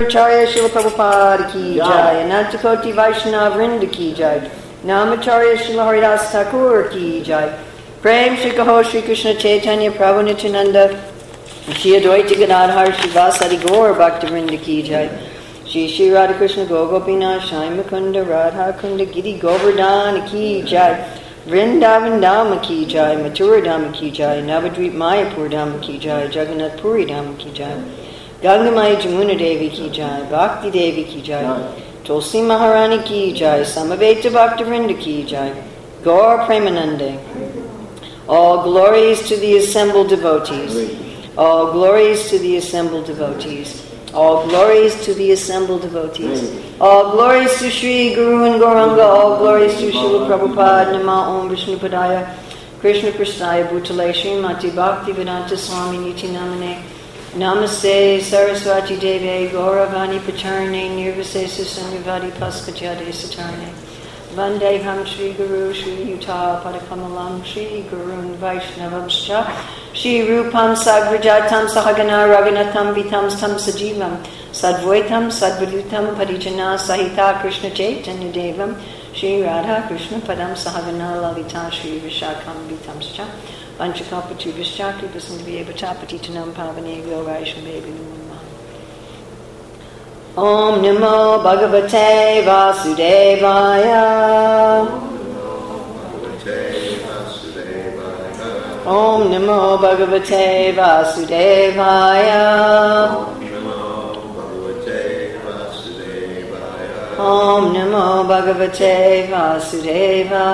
Acharya 0.00 0.46
Srila 0.46 0.68
Prabhupada 0.70 1.52
ki 1.52 1.76
Jai. 1.76 2.24
Anantakoti 2.24 2.90
Vaishnav 2.94 3.52
Vrinda 3.52 3.92
ki 3.92 4.14
jai, 4.14 4.50
Namacharya 4.82 5.56
Srila 5.58 5.84
Haridas 5.84 6.30
Thakur 6.32 6.88
ki 6.88 7.22
jai, 7.22 7.54
Prem 8.00 8.34
Shri 8.36 8.52
Kaho 8.52 8.82
Shri 8.82 9.02
Krishna 9.02 9.34
Chaitanya 9.34 9.90
Prabhu 9.90 10.24
Nityananda, 10.24 10.88
Shri 11.74 12.00
Advaita 12.00 12.34
Gadadhar 12.34 12.86
Shrivasadi 12.92 13.60
Gaur 13.68 13.92
Bhakta 13.92 14.26
Vrinda 14.28 14.58
ki 14.62 14.82
jai, 14.84 15.10
Shri 15.66 15.86
Shri 15.86 16.08
Radha 16.08 16.34
Krishna 16.38 16.64
Gogopinath 16.64 17.40
Shyama 17.40 17.82
Kunda 17.82 18.26
Radha 18.26 18.72
Kunda 18.80 19.04
Giri 19.12 19.38
Govardhan 19.38 20.26
ki 20.26 20.62
jai, 20.62 20.94
Vrindavan 21.46 22.22
Dhama 22.22 22.62
ki 22.62 22.86
jai, 22.86 23.16
Mathura 23.16 23.62
Dhama 23.62 23.92
ki 23.92 24.10
jai, 24.10 24.40
Navadvip 24.40 24.94
Mayapur 24.94 25.50
Dhama 25.50 25.78
ki 25.82 25.98
jai, 25.98 26.26
Jagannath 26.28 26.80
Puri 26.80 27.04
Dhama 27.04 27.36
ki 27.38 27.52
jai, 27.52 27.76
Gangamai 28.42 28.96
Jamuna 28.96 29.36
Devi 29.36 29.68
ki 29.68 29.90
jai, 29.90 30.22
Bhakti 30.30 30.70
Devi 30.70 31.04
ki 31.04 31.20
jai, 31.20 31.74
Tulsi 32.04 32.40
Maharani 32.40 33.02
ki 33.04 33.34
jai, 33.34 33.60
Samaveta 33.60 34.32
Bhakta 34.32 34.64
Vrinda 34.64 34.98
ki 34.98 35.24
jai, 35.24 35.52
Gaur 36.02 36.38
Premanande. 36.46 37.18
All 38.26 38.62
glories 38.62 39.28
to 39.28 39.36
the 39.36 39.58
assembled 39.58 40.08
devotees. 40.08 40.98
All 41.36 41.72
glories 41.72 42.30
to 42.30 42.38
the 42.38 42.56
assembled 42.56 43.06
devotees. 43.06 43.86
All 44.14 44.48
glories 44.48 45.04
to 45.04 45.14
the 45.14 45.32
assembled 45.32 45.82
devotees. 45.82 46.58
All 46.80 47.12
glories 47.12 47.58
to 47.58 47.70
Sri 47.70 48.14
Guru 48.14 48.44
and 48.44 48.62
Gauranga. 48.62 49.04
All 49.04 49.38
glories 49.38 49.74
to 49.78 49.90
Srila 49.90 50.28
Prabhupada. 50.28 50.92
Nama 50.92 51.40
Om 51.40 51.48
Vishnu 51.50 51.76
Padaya. 51.76 52.34
Krishna 52.80 53.10
Prasthaya 53.10 53.68
Bhutale 53.68 54.12
Srimati 54.14 54.74
Bhakti 54.74 55.12
Vedanta 55.12 55.56
Swami 55.56 55.98
Niti 55.98 56.28
Namane. 56.28 56.82
Namaste 57.34 58.20
Saraswati 58.20 58.98
Deve 58.98 59.52
Gauravani 59.52 60.18
Pacharne 60.18 60.90
Nirvasesa 60.96 61.62
Sanyavadi 61.62 62.32
Paskajade 62.32 63.06
Satarne. 63.12 63.72
Vandeham 64.34 65.06
Shri 65.06 65.34
Guru 65.34 65.72
Shri 65.72 66.06
Yuta 66.06 66.60
Padakamalam 66.60 67.44
Shri 67.44 67.84
Gurun 67.88 68.36
Vaishnavamscha 68.38 69.48
Shri 69.92 70.26
Rupam 70.26 70.74
Sagrajatam 70.74 71.68
Sahagana 71.68 72.26
Raghunatham 72.34 72.94
Vitam 72.96 73.30
Tam 73.38 73.52
Sajivam 73.52 74.20
Sadvaitam 74.50 75.30
Sadvadutam 75.30 76.16
Parijana 76.16 76.76
Sahita 76.76 77.40
Krishna 77.40 77.70
Chaitanya 77.70 78.32
Devam 78.32 78.76
Shri 79.12 79.42
Radha 79.42 79.86
Krishna 79.86 80.18
Padam 80.18 80.54
Sahagana 80.54 81.22
Lalita 81.22 81.70
Shri 81.70 82.00
Vishakam 82.00 82.66
Vitamscha 82.66 83.24
Vanchakapatu 83.80 84.52
Vishchakri 84.52 85.08
Vasandhavya 85.08 85.64
Bhatapati 85.64 86.16
Tanam 86.20 86.52
Pavane 86.52 87.02
Namo 87.02 87.24
Om 90.36 90.82
Namo 90.82 91.42
Bhagavate 91.42 92.44
Vasudevaya. 92.44 94.04
Om 98.84 99.22
Namo 99.32 99.78
Bhagavate 99.80 100.74
Vasudevaya. 100.76 102.44
Om 107.18 107.72
Namo 107.72 108.24
Bhagavate 108.28 108.96
Vasudevaya 109.30 110.50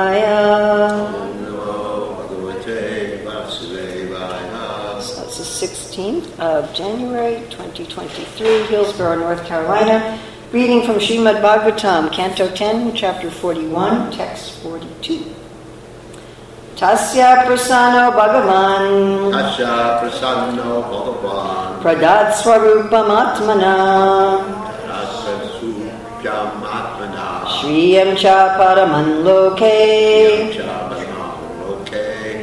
16th 5.97 6.39
of 6.39 6.75
January 6.75 7.41
2023, 7.49 8.67
Hillsborough, 8.67 9.19
North 9.19 9.43
Carolina. 9.47 10.21
Reading 10.53 10.83
from 10.83 10.97
Srimad 10.97 11.41
Bhagavatam, 11.41 12.13
Canto 12.13 12.55
10, 12.55 12.95
Chapter 12.95 13.31
41, 13.31 14.13
Text 14.13 14.59
42. 14.59 15.35
Tasya 16.77 17.47
prasano 17.47 18.13
bhagavan. 18.13 19.33
Asha 19.33 20.03
prasanno 20.03 20.85
bhagavan. 20.85 21.81
Pradad 21.81 22.35
swarupam 22.35 23.09
atmana 23.17 24.67
shriyam 27.57 28.17
cha 28.19 28.59
paraman 28.59 29.25
loke 29.25 30.77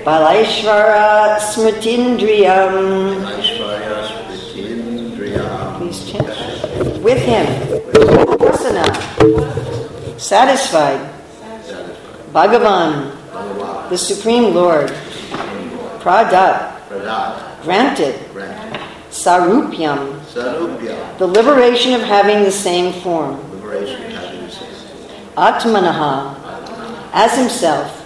balaishvara 0.06 1.39
smritindriyam 1.39 2.75
With 7.03 7.17
him, 7.17 7.45
prasana, 8.39 8.87
satisfied, 10.17 11.01
Bhagavan, 12.31 13.89
the 13.89 13.97
Supreme 13.97 14.53
Lord, 14.53 14.89
Pradat, 15.99 16.79
granted, 17.63 18.15
Sarupyam, 19.09 20.23
the 21.17 21.27
liberation 21.27 21.93
of 21.93 22.01
having 22.03 22.43
the 22.43 22.51
same 22.51 22.93
form, 23.01 23.37
Atmanaha, 25.35 26.37
as 27.11 27.37
himself, 27.37 27.99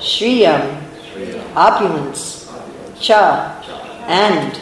Shriyam, 0.00 0.82
opulence, 1.54 2.52
Cha, 3.00 3.62
and 4.08 4.60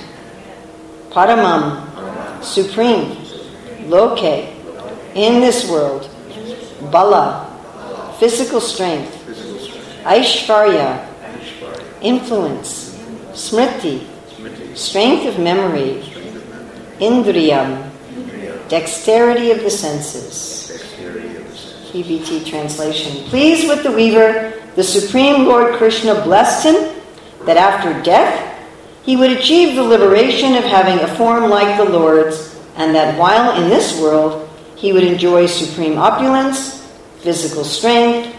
Paramam, 1.10 2.44
supreme, 2.44 3.25
Loke, 3.88 4.52
in 5.14 5.40
this 5.40 5.68
world, 5.70 6.10
Bala, 6.90 7.46
physical 8.18 8.60
strength, 8.60 9.12
Aishvarya, 10.04 11.06
influence, 12.00 12.96
Smriti, 13.32 14.06
strength 14.76 15.26
of 15.26 15.38
memory, 15.38 16.02
Indriyam, 16.98 17.90
indriya 18.10 18.68
dexterity 18.68 19.50
of 19.50 19.60
the 19.60 19.70
senses. 19.70 20.68
dexterity 20.68 21.36
of 21.36 21.44
the 21.44 21.56
senses 21.56 21.92
BBT 21.92 22.46
translation. 22.46 23.28
Pleased 23.28 23.68
with 23.68 23.82
the 23.82 23.92
weaver, 23.92 24.52
the 24.76 24.82
Supreme 24.82 25.44
Lord 25.44 25.74
Krishna 25.76 26.14
blessed 26.22 26.66
him 26.66 27.02
that 27.44 27.56
after 27.56 28.02
death 28.02 28.54
he 29.04 29.16
would 29.16 29.30
achieve 29.30 29.76
the 29.76 29.82
liberation 29.82 30.54
of 30.56 30.64
having 30.64 30.98
a 30.98 31.14
form 31.16 31.48
like 31.48 31.76
the 31.76 31.84
Lord's, 31.84 32.55
and 32.76 32.94
that 32.94 33.18
while 33.18 33.60
in 33.60 33.68
this 33.68 34.00
world 34.00 34.48
he 34.76 34.92
would 34.92 35.04
enjoy 35.04 35.46
supreme 35.46 35.98
opulence, 35.98 36.86
physical 37.20 37.64
strength, 37.64 38.36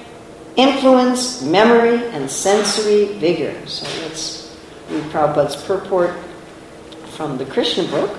influence, 0.55 1.41
memory, 1.41 2.05
and 2.09 2.29
sensory 2.29 3.13
vigor. 3.19 3.55
So 3.67 3.85
let's 4.01 4.57
read 4.89 5.03
Prabhupada's 5.05 5.55
purport 5.63 6.15
from 7.15 7.37
the 7.37 7.45
Krishna 7.45 7.83
book. 7.85 8.17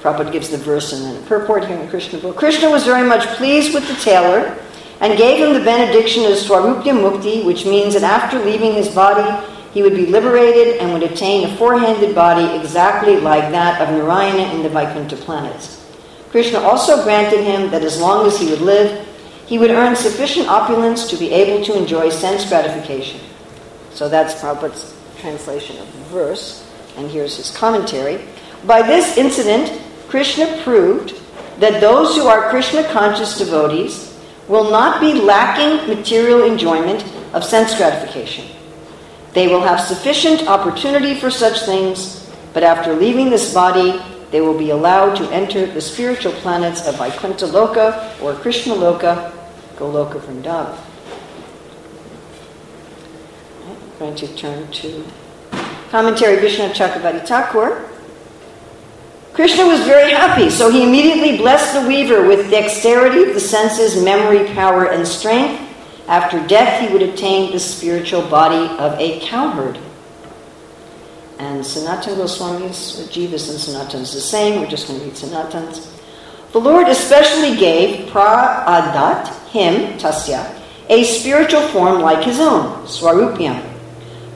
Prabhupada 0.00 0.32
gives 0.32 0.48
the 0.48 0.58
verse 0.58 0.92
and 0.92 1.04
then 1.04 1.22
a 1.22 1.26
purport 1.26 1.64
here 1.64 1.76
in 1.76 1.84
the 1.84 1.90
Krishna 1.90 2.18
book. 2.18 2.36
Krishna 2.36 2.70
was 2.70 2.84
very 2.84 3.06
much 3.06 3.26
pleased 3.36 3.74
with 3.74 3.86
the 3.88 3.94
tailor 3.96 4.56
and 5.00 5.18
gave 5.18 5.38
him 5.38 5.54
the 5.54 5.64
benediction 5.64 6.24
of 6.24 6.32
Swarupya 6.32 6.92
Mukti, 6.92 7.44
which 7.44 7.66
means 7.66 7.94
that 7.94 8.02
after 8.02 8.38
leaving 8.38 8.72
his 8.72 8.88
body, 8.88 9.46
he 9.78 9.82
would 9.82 9.94
be 9.94 10.06
liberated 10.06 10.78
and 10.78 10.92
would 10.92 11.08
attain 11.08 11.44
a 11.44 11.56
four-handed 11.56 12.12
body 12.12 12.58
exactly 12.58 13.16
like 13.16 13.52
that 13.52 13.80
of 13.80 13.88
Narayana 13.90 14.52
in 14.52 14.64
the 14.64 14.68
Vaikuntha 14.68 15.14
planets. 15.14 15.88
Krishna 16.30 16.58
also 16.58 17.04
granted 17.04 17.44
him 17.44 17.70
that 17.70 17.84
as 17.84 18.00
long 18.00 18.26
as 18.26 18.40
he 18.40 18.50
would 18.50 18.60
live, 18.60 19.06
he 19.46 19.56
would 19.56 19.70
earn 19.70 19.94
sufficient 19.94 20.48
opulence 20.48 21.08
to 21.10 21.16
be 21.16 21.30
able 21.30 21.64
to 21.64 21.78
enjoy 21.78 22.10
sense 22.10 22.44
gratification. 22.48 23.20
So 23.92 24.08
that's 24.08 24.34
Prabhupada's 24.34 25.00
translation 25.20 25.78
of 25.78 25.92
the 25.92 26.00
verse, 26.06 26.68
and 26.96 27.08
here's 27.08 27.36
his 27.36 27.56
commentary. 27.56 28.24
By 28.66 28.82
this 28.82 29.16
incident, 29.16 29.80
Krishna 30.08 30.60
proved 30.64 31.14
that 31.60 31.80
those 31.80 32.16
who 32.16 32.26
are 32.26 32.50
Krishna 32.50 32.82
conscious 32.88 33.38
devotees 33.38 34.18
will 34.48 34.72
not 34.72 35.00
be 35.00 35.12
lacking 35.12 35.86
material 35.88 36.42
enjoyment 36.42 37.04
of 37.32 37.44
sense 37.44 37.76
gratification. 37.76 38.57
They 39.38 39.46
will 39.46 39.60
have 39.60 39.80
sufficient 39.80 40.48
opportunity 40.48 41.14
for 41.14 41.30
such 41.30 41.60
things, 41.60 42.28
but 42.52 42.64
after 42.64 42.92
leaving 42.92 43.30
this 43.30 43.54
body, 43.54 44.02
they 44.32 44.40
will 44.40 44.58
be 44.58 44.70
allowed 44.70 45.14
to 45.18 45.30
enter 45.30 45.64
the 45.64 45.80
spiritual 45.80 46.32
planets 46.32 46.84
of 46.88 46.98
Vaikuntha 46.98 47.46
Loka 47.46 48.20
or 48.20 48.34
Krishna 48.34 48.74
Loka, 48.74 49.30
Goloka 49.76 50.18
Vrindavan. 50.18 50.76
I'm 53.68 53.98
going 54.00 54.16
to 54.16 54.26
turn 54.34 54.72
to 54.72 55.04
commentary 55.90 56.40
Vishnu 56.40 56.70
Chakravarti 56.70 57.24
Thakur. 57.24 57.88
Krishna 59.34 59.68
was 59.68 59.78
very 59.84 60.10
happy, 60.10 60.50
so 60.50 60.68
he 60.68 60.82
immediately 60.82 61.36
blessed 61.36 61.80
the 61.80 61.86
weaver 61.86 62.26
with 62.26 62.50
dexterity 62.50 63.22
of 63.22 63.34
the 63.34 63.40
senses, 63.40 64.02
memory, 64.02 64.52
power, 64.52 64.86
and 64.86 65.06
strength. 65.06 65.67
After 66.08 66.44
death, 66.46 66.80
he 66.80 66.90
would 66.90 67.02
obtain 67.02 67.52
the 67.52 67.60
spiritual 67.60 68.22
body 68.22 68.66
of 68.78 68.98
a 68.98 69.20
cowherd. 69.20 69.78
And 71.38 71.64
Sanatan 71.64 72.14
Goswami's, 72.16 73.06
Jivas 73.10 73.50
and 73.50 73.58
Sanatans 73.58 74.14
the 74.14 74.20
same. 74.20 74.60
We're 74.60 74.68
just 74.68 74.88
going 74.88 74.98
to 75.00 75.04
read 75.04 75.14
Sanatans. 75.14 75.86
The 76.52 76.60
Lord 76.60 76.88
especially 76.88 77.56
gave 77.56 78.08
Praadat, 78.08 79.28
him, 79.50 79.98
Tasya, 79.98 80.58
a 80.88 81.04
spiritual 81.04 81.68
form 81.68 82.00
like 82.00 82.24
his 82.24 82.40
own, 82.40 82.86
Swarupyam. 82.86 83.62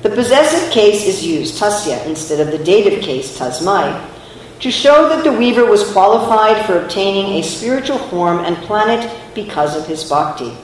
The 0.03 0.11
possessive 0.11 0.71
case 0.71 1.07
is 1.07 1.25
used, 1.25 1.59
Tasya, 1.59 2.05
instead 2.07 2.41
of 2.41 2.53
the 2.53 2.63
dative 2.63 3.03
case, 3.03 3.39
Tasmai, 3.39 4.11
to 4.61 4.71
show 4.71 5.09
that 5.09 5.25
the 5.25 5.33
weaver 5.33 5.65
was 5.65 5.91
qualified 5.91 6.67
for 6.67 6.83
obtaining 6.83 7.33
a 7.33 7.43
spiritual 7.43 7.99
form 7.99 8.41
and 8.41 8.57
planet 8.59 9.11
because 9.35 9.75
of 9.75 9.87
his 9.87 10.07
bhakti. 10.07 10.55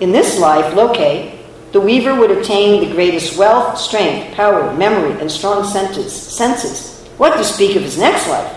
In 0.00 0.12
this 0.12 0.38
life, 0.38 0.74
Loke, 0.74 1.32
the 1.72 1.80
weaver 1.80 2.14
would 2.14 2.30
attain 2.30 2.80
the 2.80 2.94
greatest 2.94 3.36
wealth, 3.36 3.78
strength, 3.78 4.34
power, 4.34 4.72
memory, 4.74 5.20
and 5.20 5.30
strong 5.30 5.64
senses. 5.64 7.04
What 7.18 7.36
to 7.36 7.44
speak 7.44 7.76
of 7.76 7.82
his 7.82 7.98
next 7.98 8.28
life? 8.28 8.54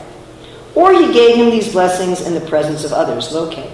Or 0.76 0.94
he 0.94 1.12
gave 1.12 1.36
him 1.36 1.50
these 1.50 1.72
blessings 1.72 2.22
in 2.22 2.34
the 2.34 2.42
presence 2.42 2.84
of 2.86 2.94
others, 2.94 3.32
Loke. 3.32 3.68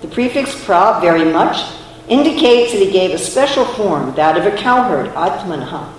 The 0.00 0.08
prefix 0.08 0.64
pra, 0.64 1.00
very 1.00 1.24
much, 1.30 1.74
indicates 2.08 2.72
that 2.72 2.78
he 2.78 2.90
gave 2.90 3.10
a 3.10 3.18
special 3.18 3.64
form, 3.64 4.14
that 4.14 4.38
of 4.38 4.46
a 4.46 4.56
cowherd, 4.56 5.10
Atmanha. 5.14 5.92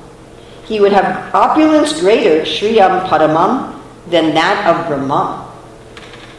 He 0.65 0.79
would 0.79 0.93
have 0.93 1.35
opulence 1.35 1.99
greater, 1.99 2.43
Shriyam 2.45 3.07
Paramam, 3.07 3.79
than 4.07 4.33
that 4.33 4.65
of 4.67 4.87
Brahma. 4.87 5.52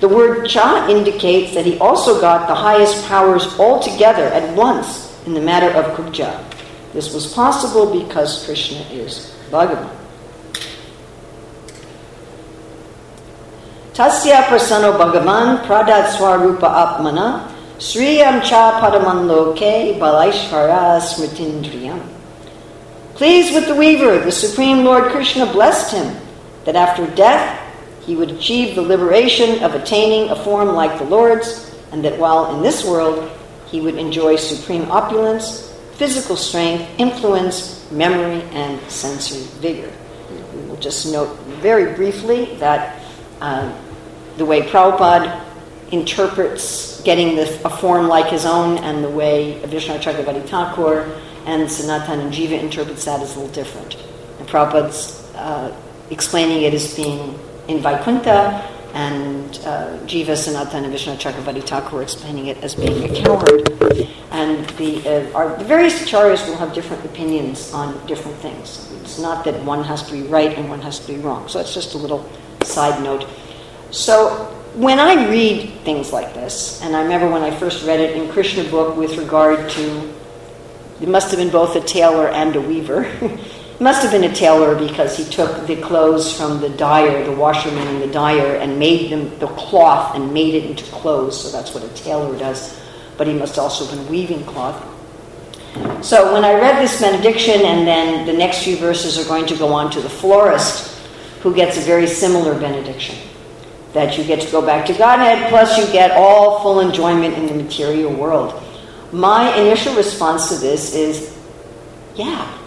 The 0.04 0.14
word 0.14 0.46
cha 0.46 0.86
indicates 0.86 1.54
that 1.54 1.64
he 1.64 1.78
also 1.78 2.20
got 2.20 2.46
the 2.46 2.54
highest 2.54 3.06
powers 3.06 3.46
altogether 3.58 4.24
at 4.24 4.54
once 4.54 5.18
in 5.24 5.32
the 5.32 5.40
matter 5.40 5.70
of 5.70 5.96
Kubja. 5.96 6.44
This 6.92 7.14
was 7.14 7.32
possible 7.32 7.86
because 7.90 8.44
Krishna 8.44 8.80
is 8.92 9.34
Bhagavan. 9.50 9.88
Tasya 13.94 14.44
prasano 14.44 14.92
Bhagavan 14.92 15.64
pradat 15.64 16.12
swarupa 16.12 16.68
apmana 16.68 17.50
sriyam 17.78 18.44
cha 18.44 18.78
padaman 18.82 19.26
loke 19.26 19.96
balaishvara 19.98 21.00
smritindriyam. 21.00 22.06
Pleased 23.14 23.54
with 23.54 23.68
the 23.68 23.74
weaver, 23.74 24.18
the 24.18 24.30
Supreme 24.30 24.84
Lord 24.84 25.10
Krishna 25.12 25.50
blessed 25.50 25.94
him 25.94 26.14
that 26.66 26.76
after 26.76 27.06
death 27.14 27.63
he 28.06 28.16
would 28.16 28.30
achieve 28.30 28.74
the 28.74 28.82
liberation 28.82 29.62
of 29.62 29.74
attaining 29.74 30.30
a 30.30 30.36
form 30.36 30.68
like 30.68 30.98
the 30.98 31.04
Lord's, 31.04 31.74
and 31.92 32.04
that 32.04 32.18
while 32.18 32.54
in 32.56 32.62
this 32.62 32.84
world 32.84 33.30
he 33.66 33.80
would 33.80 33.96
enjoy 33.96 34.36
supreme 34.36 34.90
opulence, 34.90 35.72
physical 35.94 36.36
strength, 36.36 36.88
influence, 36.98 37.90
memory, 37.90 38.42
and 38.52 38.80
sensory 38.90 39.42
vigor. 39.60 39.92
We 40.54 40.68
will 40.68 40.76
just 40.76 41.12
note 41.12 41.36
very 41.62 41.94
briefly 41.94 42.56
that 42.56 43.02
uh, 43.40 43.72
the 44.36 44.44
way 44.44 44.62
Prabhupada 44.62 45.44
interprets 45.92 47.00
getting 47.02 47.36
the, 47.36 47.42
a 47.64 47.70
form 47.70 48.08
like 48.08 48.30
his 48.30 48.44
own 48.44 48.78
and 48.78 49.04
the 49.04 49.10
way 49.10 49.58
Vishnu 49.66 49.94
Chakravarti 49.94 50.46
Thakur 50.48 51.20
and 51.46 51.70
Sanatan 51.70 52.20
and 52.20 52.32
Jiva 52.32 52.58
interprets 52.58 53.04
that 53.04 53.22
is 53.22 53.36
a 53.36 53.40
little 53.40 53.54
different. 53.54 53.96
And 54.38 54.48
Prabhupada's 54.48 55.32
uh, 55.34 55.76
explaining 56.10 56.62
it 56.62 56.74
as 56.74 56.94
being 56.96 57.38
in 57.68 57.80
Vaikuntha, 57.80 58.70
and 58.94 59.58
uh, 59.64 59.98
Jiva 60.06 60.36
Sanatan 60.36 60.84
and 60.84 60.92
Vishnu 60.92 61.14
Chakravarti 61.16 61.66
Thakur 61.66 62.00
explaining 62.00 62.46
it 62.46 62.58
as 62.58 62.76
being 62.76 63.02
a 63.02 63.22
coward. 63.22 63.68
And 64.30 64.68
the, 64.78 65.02
uh, 65.04 65.36
our, 65.36 65.56
the 65.58 65.64
various 65.64 66.00
acharyas 66.00 66.46
will 66.46 66.56
have 66.56 66.72
different 66.72 67.04
opinions 67.04 67.72
on 67.72 68.06
different 68.06 68.36
things. 68.38 68.92
It's 69.02 69.18
not 69.18 69.44
that 69.46 69.60
one 69.64 69.82
has 69.82 70.04
to 70.04 70.12
be 70.12 70.22
right 70.22 70.56
and 70.56 70.68
one 70.68 70.80
has 70.82 71.00
to 71.00 71.12
be 71.12 71.18
wrong. 71.18 71.48
So 71.48 71.58
it's 71.58 71.74
just 71.74 71.94
a 71.94 71.98
little 71.98 72.30
side 72.62 73.02
note. 73.02 73.26
So 73.90 74.28
when 74.74 75.00
I 75.00 75.28
read 75.28 75.72
things 75.84 76.12
like 76.12 76.32
this, 76.32 76.80
and 76.82 76.94
I 76.94 77.02
remember 77.02 77.28
when 77.28 77.42
I 77.42 77.50
first 77.50 77.84
read 77.84 77.98
it 77.98 78.16
in 78.16 78.30
Krishna 78.30 78.62
book 78.62 78.96
with 78.96 79.16
regard 79.18 79.70
to, 79.70 80.14
it 81.00 81.08
must 81.08 81.30
have 81.30 81.38
been 81.38 81.50
both 81.50 81.74
a 81.74 81.80
tailor 81.80 82.28
and 82.28 82.54
a 82.54 82.60
weaver. 82.60 83.10
must 83.80 84.02
have 84.02 84.12
been 84.12 84.30
a 84.30 84.34
tailor 84.34 84.76
because 84.76 85.16
he 85.16 85.24
took 85.24 85.66
the 85.66 85.76
clothes 85.80 86.36
from 86.36 86.60
the 86.60 86.68
dyer, 86.70 87.24
the 87.24 87.32
washerman 87.32 87.86
and 87.88 88.02
the 88.02 88.12
dyer, 88.12 88.56
and 88.56 88.78
made 88.78 89.10
them 89.10 89.36
the 89.40 89.48
cloth 89.48 90.14
and 90.14 90.32
made 90.32 90.54
it 90.54 90.64
into 90.70 90.84
clothes. 90.84 91.40
So 91.40 91.50
that's 91.50 91.74
what 91.74 91.82
a 91.82 91.88
tailor 91.88 92.38
does. 92.38 92.80
But 93.16 93.26
he 93.26 93.34
must 93.34 93.58
also 93.58 93.84
have 93.84 93.96
been 93.96 94.08
weaving 94.08 94.44
cloth. 94.44 94.90
So 96.04 96.32
when 96.32 96.44
I 96.44 96.54
read 96.54 96.80
this 96.80 97.00
benediction, 97.00 97.62
and 97.62 97.86
then 97.86 98.26
the 98.26 98.32
next 98.32 98.62
few 98.62 98.76
verses 98.76 99.18
are 99.18 99.28
going 99.28 99.46
to 99.46 99.56
go 99.56 99.72
on 99.72 99.90
to 99.90 100.00
the 100.00 100.08
florist, 100.08 100.96
who 101.40 101.54
gets 101.54 101.76
a 101.76 101.80
very 101.80 102.06
similar 102.06 102.58
benediction 102.58 103.18
that 103.92 104.16
you 104.16 104.24
get 104.24 104.40
to 104.40 104.50
go 104.50 104.64
back 104.64 104.86
to 104.86 104.94
Godhead, 104.94 105.48
plus 105.50 105.76
you 105.78 105.92
get 105.92 106.12
all 106.12 106.62
full 106.62 106.80
enjoyment 106.80 107.34
in 107.34 107.46
the 107.46 107.54
material 107.54 108.12
world. 108.12 108.62
My 109.12 109.56
initial 109.56 109.94
response 109.94 110.48
to 110.48 110.56
this 110.56 110.94
is, 110.94 111.36
yeah. 112.14 112.58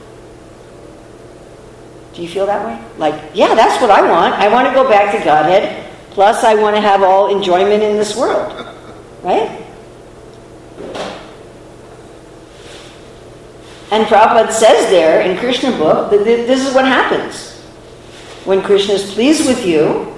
Do 2.17 2.23
you 2.23 2.29
feel 2.29 2.47
that 2.47 2.65
way? 2.65 2.83
Like, 2.97 3.13
yeah, 3.35 3.53
that's 3.53 3.79
what 3.79 3.91
I 3.91 4.01
want. 4.01 4.33
I 4.33 4.51
want 4.51 4.67
to 4.67 4.73
go 4.73 4.89
back 4.89 5.15
to 5.15 5.23
Godhead, 5.23 5.85
plus 6.09 6.43
I 6.43 6.55
want 6.55 6.75
to 6.75 6.81
have 6.81 7.03
all 7.03 7.29
enjoyment 7.29 7.83
in 7.83 7.95
this 7.95 8.17
world. 8.17 8.51
Right? 9.21 9.63
And 13.91 14.07
Prabhupada 14.07 14.51
says 14.51 14.89
there 14.89 15.21
in 15.21 15.37
Krishna 15.37 15.69
book 15.77 16.09
that 16.09 16.23
this 16.23 16.67
is 16.67 16.73
what 16.73 16.85
happens. 16.85 17.61
When 18.45 18.63
Krishna 18.63 18.95
is 18.95 19.13
pleased 19.13 19.45
with 19.47 19.63
you, 19.63 20.11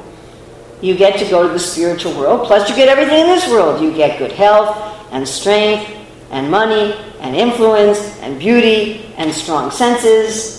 you 0.81 0.95
get 0.95 1.19
to 1.19 1.29
go 1.29 1.45
to 1.45 1.49
the 1.51 1.59
spiritual 1.59 2.17
world, 2.17 2.47
plus 2.47 2.69
you 2.69 2.77
get 2.77 2.87
everything 2.87 3.19
in 3.19 3.27
this 3.27 3.49
world. 3.49 3.81
You 3.81 3.91
get 3.91 4.17
good 4.17 4.31
health 4.31 4.77
and 5.11 5.27
strength 5.27 5.91
and 6.31 6.49
money 6.49 6.93
and 7.19 7.35
influence 7.35 7.99
and 8.21 8.39
beauty 8.39 9.13
and 9.17 9.33
strong 9.33 9.69
senses. 9.69 10.58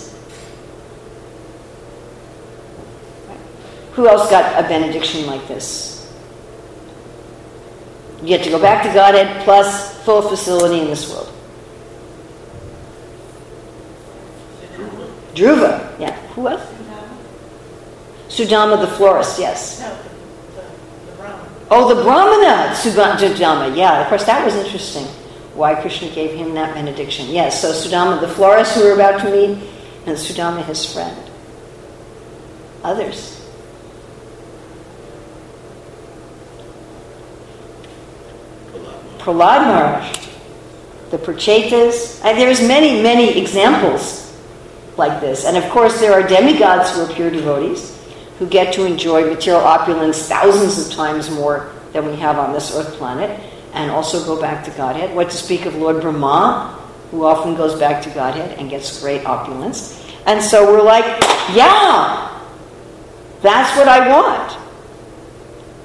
Who 4.01 4.07
else 4.07 4.31
got 4.31 4.57
a 4.57 4.67
benediction 4.67 5.27
like 5.27 5.47
this? 5.47 6.11
You 8.19 8.29
get 8.29 8.43
to 8.45 8.49
go 8.49 8.59
back 8.59 8.81
to 8.81 8.91
Godhead 8.91 9.43
plus 9.43 9.95
full 10.03 10.23
facility 10.23 10.79
in 10.79 10.87
this 10.87 11.07
world. 11.07 11.31
Dhruva, 15.35 15.99
yeah. 15.99 16.19
Who 16.29 16.47
else? 16.47 16.67
Sudama 18.27 18.81
the 18.81 18.87
florist, 18.87 19.37
yes. 19.39 19.81
No, 19.81 19.89
the, 19.89 20.01
the, 20.55 21.27
the. 21.27 21.67
Oh, 21.69 21.93
the 21.93 22.01
Brahmana 22.01 22.73
Sudama. 22.73 23.77
Yeah, 23.77 24.01
of 24.01 24.07
course, 24.07 24.25
that 24.25 24.43
was 24.43 24.55
interesting. 24.55 25.05
Why 25.53 25.75
Krishna 25.75 26.09
gave 26.09 26.31
him 26.31 26.55
that 26.55 26.73
benediction. 26.73 27.29
Yes, 27.29 27.61
so 27.61 27.71
Sudama 27.71 28.19
the 28.19 28.29
florist 28.29 28.73
who 28.73 28.81
we're 28.81 28.95
about 28.95 29.21
to 29.21 29.25
meet, 29.29 29.63
and 30.07 30.17
Sudama 30.17 30.65
his 30.65 30.91
friend. 30.91 31.29
Others. 32.83 33.40
Prahlad 39.23 39.65
Maharaj, 39.65 40.17
the 41.11 41.17
Prachetas. 41.17 42.23
And 42.23 42.37
there's 42.37 42.61
many, 42.61 43.01
many 43.01 43.39
examples 43.39 44.35
like 44.97 45.21
this. 45.21 45.45
And 45.45 45.57
of 45.57 45.69
course, 45.71 45.99
there 45.99 46.13
are 46.13 46.27
demigods 46.27 46.91
who 46.91 47.01
are 47.01 47.13
pure 47.13 47.29
devotees 47.29 47.97
who 48.41 48.47
get 48.47 48.73
to 48.73 48.85
enjoy 48.85 49.29
material 49.29 49.61
opulence 49.61 50.27
thousands 50.27 50.83
of 50.83 50.91
times 50.91 51.29
more 51.29 51.71
than 51.93 52.07
we 52.07 52.15
have 52.15 52.39
on 52.39 52.53
this 52.53 52.75
earth 52.75 52.91
planet, 52.93 53.39
and 53.73 53.91
also 53.91 54.25
go 54.25 54.41
back 54.41 54.65
to 54.65 54.71
Godhead. 54.71 55.15
What 55.15 55.29
to 55.29 55.37
speak 55.37 55.67
of 55.67 55.75
Lord 55.75 56.01
Brahma, 56.01 56.75
who 57.11 57.23
often 57.23 57.53
goes 57.55 57.77
back 57.79 58.01
to 58.01 58.09
Godhead 58.09 58.57
and 58.57 58.67
gets 58.67 58.99
great 58.99 59.25
opulence. 59.27 60.03
And 60.25 60.41
so 60.41 60.65
we're 60.65 60.81
like, 60.81 61.05
yeah, 61.53 62.41
that's 63.41 63.77
what 63.77 63.87
I 63.87 64.09
want. 64.09 64.57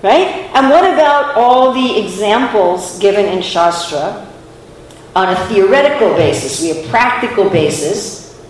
Right? 0.03 0.51
And 0.55 0.69
what 0.71 0.85
about 0.85 1.37
all 1.37 1.73
the 1.73 2.05
examples 2.05 2.99
given 2.99 3.27
in 3.27 3.43
Shastra 3.43 4.31
on 5.15 5.29
a 5.29 5.37
theoretical 5.47 6.15
basis? 6.15 6.61
We 6.61 6.69
have 6.69 6.89
practical 6.91 7.49
basis. 7.49 8.41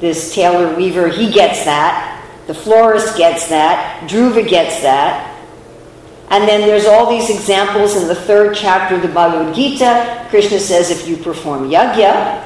This 0.00 0.34
tailor 0.34 0.74
weaver, 0.74 1.08
he 1.08 1.30
gets 1.30 1.64
that. 1.64 2.10
The 2.46 2.54
florist 2.54 3.16
gets 3.16 3.48
that. 3.48 4.08
Dhruva 4.08 4.48
gets 4.48 4.80
that. 4.82 5.30
And 6.30 6.48
then 6.48 6.62
there's 6.62 6.86
all 6.86 7.10
these 7.10 7.30
examples 7.30 7.96
in 7.96 8.08
the 8.08 8.14
third 8.14 8.56
chapter 8.56 8.96
of 8.96 9.02
the 9.02 9.08
Bhagavad 9.08 9.54
Gita. 9.54 10.26
Krishna 10.30 10.58
says 10.58 10.90
if 10.90 11.06
you 11.06 11.16
perform 11.16 11.68
yajna, 11.70 12.42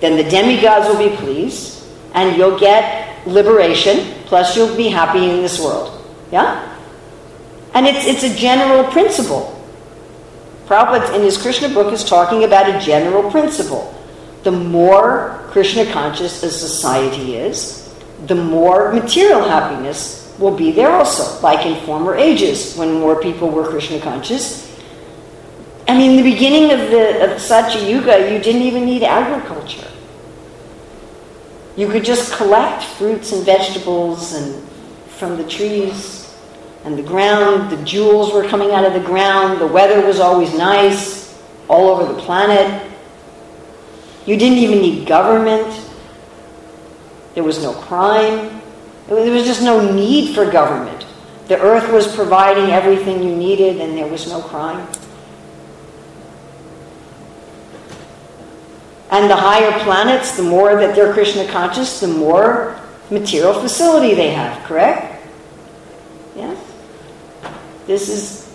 then 0.00 0.16
the 0.16 0.28
demigods 0.28 0.86
will 0.88 0.98
be 0.98 1.16
pleased, 1.16 1.84
and 2.12 2.36
you'll 2.36 2.58
get 2.58 3.26
liberation, 3.26 4.14
plus 4.26 4.56
you'll 4.56 4.76
be 4.76 4.88
happy 4.88 5.30
in 5.30 5.40
this 5.40 5.58
world. 5.58 6.04
Yeah? 6.30 6.73
And 7.74 7.86
it's, 7.86 8.06
it's 8.06 8.22
a 8.22 8.34
general 8.34 8.84
principle. 8.84 9.50
Prabhupada 10.66 11.14
in 11.14 11.22
his 11.22 11.36
Krishna 11.36 11.68
book 11.68 11.92
is 11.92 12.04
talking 12.04 12.44
about 12.44 12.70
a 12.70 12.78
general 12.78 13.30
principle. 13.30 13.92
The 14.44 14.52
more 14.52 15.44
Krishna 15.48 15.90
conscious 15.92 16.42
a 16.42 16.50
society 16.50 17.36
is, 17.36 17.92
the 18.26 18.34
more 18.34 18.92
material 18.92 19.42
happiness 19.42 20.32
will 20.38 20.56
be 20.56 20.70
there 20.70 20.90
also, 20.90 21.40
like 21.42 21.66
in 21.66 21.84
former 21.84 22.14
ages 22.14 22.76
when 22.76 22.94
more 22.94 23.20
people 23.20 23.50
were 23.50 23.68
Krishna 23.68 24.00
conscious. 24.00 24.62
I 25.86 25.96
mean, 25.96 26.12
in 26.12 26.16
the 26.24 26.32
beginning 26.32 26.72
of 26.72 26.90
the 26.90 27.34
of 27.34 27.40
Satya 27.40 27.86
Yuga, 27.86 28.32
you 28.32 28.38
didn't 28.38 28.62
even 28.62 28.86
need 28.86 29.02
agriculture. 29.02 29.86
You 31.76 31.88
could 31.88 32.04
just 32.04 32.32
collect 32.32 32.84
fruits 32.84 33.32
and 33.32 33.44
vegetables 33.44 34.32
and 34.32 34.66
from 35.08 35.36
the 35.36 35.44
trees 35.44 36.23
and 36.84 36.98
the 36.98 37.02
ground. 37.02 37.70
The 37.70 37.82
jewels 37.84 38.32
were 38.32 38.46
coming 38.46 38.72
out 38.72 38.84
of 38.84 38.92
the 38.92 39.00
ground. 39.00 39.60
The 39.60 39.66
weather 39.66 40.06
was 40.06 40.20
always 40.20 40.54
nice 40.54 41.38
all 41.68 41.88
over 41.88 42.12
the 42.12 42.20
planet. 42.20 42.90
You 44.26 44.36
didn't 44.36 44.58
even 44.58 44.78
need 44.78 45.06
government. 45.06 45.80
There 47.34 47.44
was 47.44 47.62
no 47.62 47.72
crime. 47.72 48.60
There 49.08 49.32
was 49.32 49.44
just 49.44 49.62
no 49.62 49.92
need 49.92 50.34
for 50.34 50.50
government. 50.50 51.06
The 51.48 51.60
earth 51.60 51.92
was 51.92 52.14
providing 52.14 52.70
everything 52.70 53.22
you 53.22 53.34
needed, 53.36 53.80
and 53.80 53.96
there 53.96 54.06
was 54.06 54.26
no 54.28 54.40
crime. 54.40 54.86
And 59.10 59.30
the 59.30 59.36
higher 59.36 59.78
planets, 59.84 60.36
the 60.36 60.42
more 60.42 60.74
that 60.76 60.94
they're 60.96 61.12
Krishna 61.12 61.46
conscious, 61.48 62.00
the 62.00 62.08
more 62.08 62.80
material 63.10 63.60
facility 63.60 64.14
they 64.14 64.30
have, 64.30 64.64
correct? 64.64 65.13
This 67.86 68.08
is, 68.08 68.54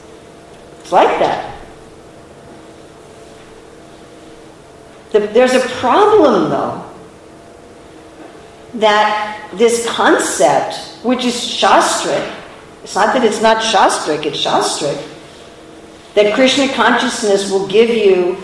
it's 0.79 0.91
like 0.91 1.19
that. 1.19 1.59
The, 5.11 5.19
there's 5.19 5.53
a 5.53 5.67
problem, 5.79 6.49
though, 6.49 6.85
that 8.75 9.49
this 9.55 9.87
concept, 9.89 10.75
which 11.03 11.25
is 11.25 11.33
Shastric, 11.33 12.35
it's 12.83 12.95
not 12.95 13.13
that 13.13 13.23
it's 13.23 13.41
not 13.41 13.57
Shastric, 13.57 14.25
it's 14.25 14.43
Shastric, 14.43 15.07
that 16.13 16.33
Krishna 16.35 16.71
consciousness 16.73 17.51
will 17.51 17.67
give 17.67 17.89
you 17.89 18.37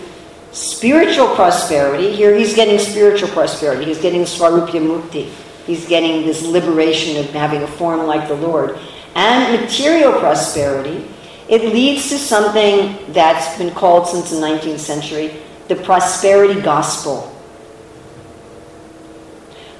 spiritual 0.52 1.34
prosperity. 1.34 2.14
Here 2.14 2.34
he's 2.34 2.54
getting 2.54 2.78
spiritual 2.78 3.28
prosperity, 3.28 3.84
he's 3.84 4.00
getting 4.00 4.22
Swarupya 4.22 4.80
Mukti, 4.80 5.30
he's 5.66 5.86
getting 5.86 6.22
this 6.22 6.42
liberation 6.42 7.16
of 7.16 7.30
having 7.30 7.62
a 7.62 7.66
form 7.66 8.06
like 8.06 8.28
the 8.28 8.34
Lord. 8.34 8.78
And 9.16 9.60
material 9.60 10.12
prosperity, 10.20 11.10
it 11.48 11.62
leads 11.62 12.10
to 12.10 12.18
something 12.18 13.12
that's 13.12 13.58
been 13.58 13.74
called 13.74 14.06
since 14.06 14.30
the 14.30 14.36
19th 14.36 14.78
century 14.78 15.42
the 15.68 15.76
prosperity 15.76 16.60
gospel. 16.60 17.32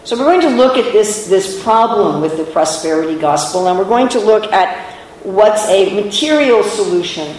So 0.05 0.17
we're 0.17 0.25
going 0.25 0.41
to 0.41 0.57
look 0.57 0.77
at 0.77 0.93
this, 0.93 1.27
this 1.27 1.63
problem 1.63 2.21
with 2.21 2.37
the 2.37 2.45
prosperity 2.45 3.19
gospel, 3.21 3.69
and 3.69 3.79
we're 3.79 3.85
going 3.85 4.09
to 4.11 4.21
look 4.21 4.53
at 4.53 4.95
what's 5.23 5.69
a 5.69 6.01
material 6.01 6.63
solution 6.63 7.37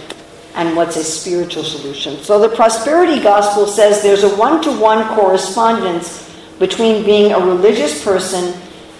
and 0.54 0.76
what's 0.76 0.96
a 0.96 1.04
spiritual 1.04 1.62
solution. 1.62 2.16
So 2.18 2.38
the 2.38 2.54
prosperity 2.54 3.22
gospel 3.22 3.66
says 3.66 4.02
there's 4.02 4.24
a 4.24 4.34
one 4.36 4.62
to 4.62 4.72
one 4.72 5.14
correspondence 5.14 6.28
between 6.58 7.04
being 7.04 7.32
a 7.32 7.38
religious 7.38 8.02
person 8.04 8.58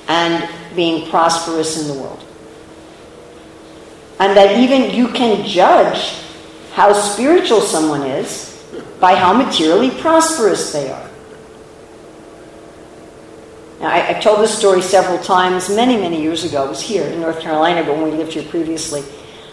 and 0.08 0.48
being 0.74 1.10
prosperous 1.10 1.80
in 1.80 1.94
the 1.94 2.02
world. 2.02 2.24
And 4.20 4.36
that 4.36 4.58
even 4.58 4.94
you 4.94 5.08
can 5.08 5.46
judge 5.46 6.14
how 6.72 6.92
spiritual 6.92 7.60
someone 7.60 8.02
is 8.02 8.64
by 9.00 9.14
how 9.14 9.32
materially 9.32 9.90
prosperous 9.90 10.72
they 10.72 10.90
are. 10.90 11.08
Now, 13.80 13.88
I, 13.88 13.98
have 13.98 14.22
told 14.22 14.40
this 14.40 14.56
story 14.56 14.82
several 14.82 15.18
times, 15.18 15.68
many, 15.68 15.96
many 15.96 16.20
years 16.20 16.42
ago. 16.42 16.64
It 16.64 16.68
was 16.68 16.80
here 16.80 17.04
in 17.04 17.20
North 17.20 17.40
Carolina, 17.40 17.84
but 17.84 17.96
when 17.96 18.10
we 18.10 18.16
lived 18.16 18.32
here 18.32 18.42
previously. 18.42 19.04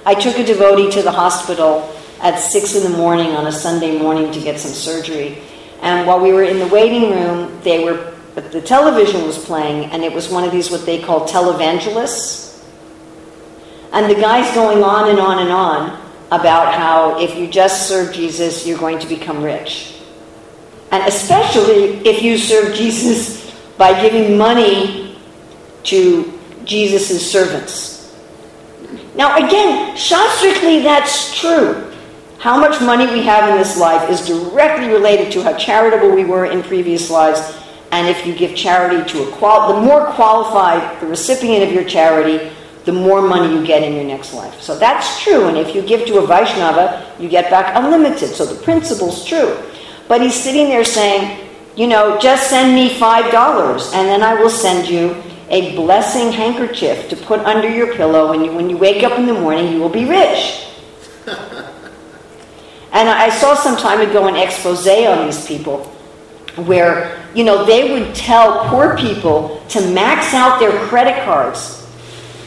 I 0.04 0.16
took 0.16 0.38
a 0.40 0.44
devotee 0.44 0.90
to 0.92 1.04
the 1.04 1.12
hospital 1.12 1.96
at 2.22 2.40
6 2.40 2.76
in 2.76 2.92
the 2.92 2.98
morning 2.98 3.32
on 3.32 3.46
a 3.46 3.52
Sunday 3.52 4.00
morning 4.00 4.32
to 4.32 4.40
get 4.40 4.60
some 4.60 4.72
surgery. 4.72 5.38
And 5.82 6.08
while 6.08 6.20
we 6.20 6.34
were 6.34 6.44
in 6.44 6.58
the 6.58 6.68
waiting 6.68 7.12
room, 7.12 7.60
they 7.64 7.84
were 7.84 8.14
the 8.36 8.62
television 8.62 9.26
was 9.26 9.44
playing, 9.44 9.92
and 9.92 10.04
it 10.04 10.12
was 10.12 10.30
one 10.30 10.44
of 10.44 10.52
these 10.52 10.70
what 10.70 10.86
they 10.86 11.02
call 11.02 11.26
televangelists. 11.26 12.45
And 13.96 14.12
the 14.12 14.16
guy's 14.16 14.54
going 14.54 14.84
on 14.84 15.10
and 15.10 15.20
on 15.20 15.40
and 15.40 15.50
on 15.50 16.02
about 16.28 16.74
how 16.74 17.18
if 17.18 17.36
you 17.38 17.48
just 17.48 17.88
serve 17.88 18.14
Jesus, 18.14 18.68
you're 18.68 18.78
going 18.78 19.00
to 19.00 19.08
become 19.08 19.42
rich. 19.42 20.02
And 20.92 21.02
especially 21.08 22.06
if 22.06 22.22
you 22.22 22.38
serve 22.38 22.76
Jesus 22.76 23.56
by 23.78 24.00
giving 24.02 24.38
money 24.38 25.18
to 25.84 26.38
Jesus' 26.66 27.32
servants. 27.32 28.14
Now, 29.16 29.38
again, 29.38 29.96
shastrically, 29.96 30.84
that's 30.84 31.34
true. 31.40 31.94
How 32.38 32.60
much 32.60 32.82
money 32.82 33.08
we 33.08 33.24
have 33.24 33.50
in 33.50 33.58
this 33.58 33.78
life 33.78 34.10
is 34.10 34.28
directly 34.28 34.90
related 34.90 35.32
to 35.34 35.42
how 35.42 35.56
charitable 35.56 36.14
we 36.14 36.26
were 36.26 36.46
in 36.46 36.64
previous 36.64 37.10
lives. 37.10 37.58
And 37.92 38.10
if 38.10 38.26
you 38.26 38.36
give 38.36 38.56
charity 38.56 39.10
to 39.12 39.24
a 39.24 39.32
qual, 39.32 39.74
the 39.74 39.82
more 39.82 40.06
qualified 40.14 41.00
the 41.00 41.08
recipient 41.08 41.64
of 41.64 41.72
your 41.72 41.86
charity, 41.86 42.52
the 42.86 42.94
more 42.94 43.22
money 43.22 43.54
you 43.54 43.66
get 43.66 43.84
in 43.84 43.94
your 43.94 44.04
next 44.04 44.34
life. 44.34 44.62
So 44.62 44.78
that's 44.78 45.22
true. 45.22 45.48
And 45.48 45.58
if 45.58 45.76
you 45.76 45.82
give 45.82 46.06
to 46.08 46.20
a 46.20 46.28
Vaishnava, 46.28 47.12
you 47.20 47.28
get 47.28 47.50
back 47.50 47.76
unlimited. 47.76 48.30
So 48.30 48.46
the 48.46 48.62
principle's 48.64 49.26
true. 49.26 49.58
But 50.08 50.22
he's 50.22 50.36
sitting 50.36 50.70
there 50.70 50.86
saying, 50.86 51.50
you 51.76 51.88
know, 51.88 52.20
just 52.20 52.50
send 52.50 52.76
me 52.76 52.90
$5 52.90 53.94
and 53.94 54.08
then 54.08 54.22
I 54.22 54.36
will 54.36 54.52
send 54.52 54.88
you 54.88 55.22
a 55.50 55.76
blessing 55.76 56.32
handkerchief 56.32 57.10
to 57.10 57.16
put 57.16 57.40
under 57.40 57.68
your 57.68 57.96
pillow. 57.96 58.34
And 58.34 58.46
you, 58.46 58.54
when 58.54 58.70
you 58.70 58.78
wake 58.78 59.04
up 59.04 59.18
in 59.18 59.26
the 59.26 59.34
morning, 59.34 59.74
you 59.74 59.80
will 59.80 59.90
be 59.90 60.06
rich. 60.06 60.68
and 61.26 63.10
I 63.10 63.30
saw 63.32 63.56
some 63.56 63.78
time 63.78 64.08
ago 64.08 64.28
an 64.28 64.36
expose 64.36 64.88
on 64.88 65.26
these 65.26 65.44
people 65.48 65.86
where, 66.56 67.20
you 67.34 67.44
know, 67.44 67.66
they 67.66 67.92
would 67.92 68.14
tell 68.14 68.70
poor 68.70 68.96
people 68.96 69.62
to 69.70 69.82
max 69.92 70.36
out 70.36 70.60
their 70.60 70.88
credit 70.88 71.26
cards 71.26 71.75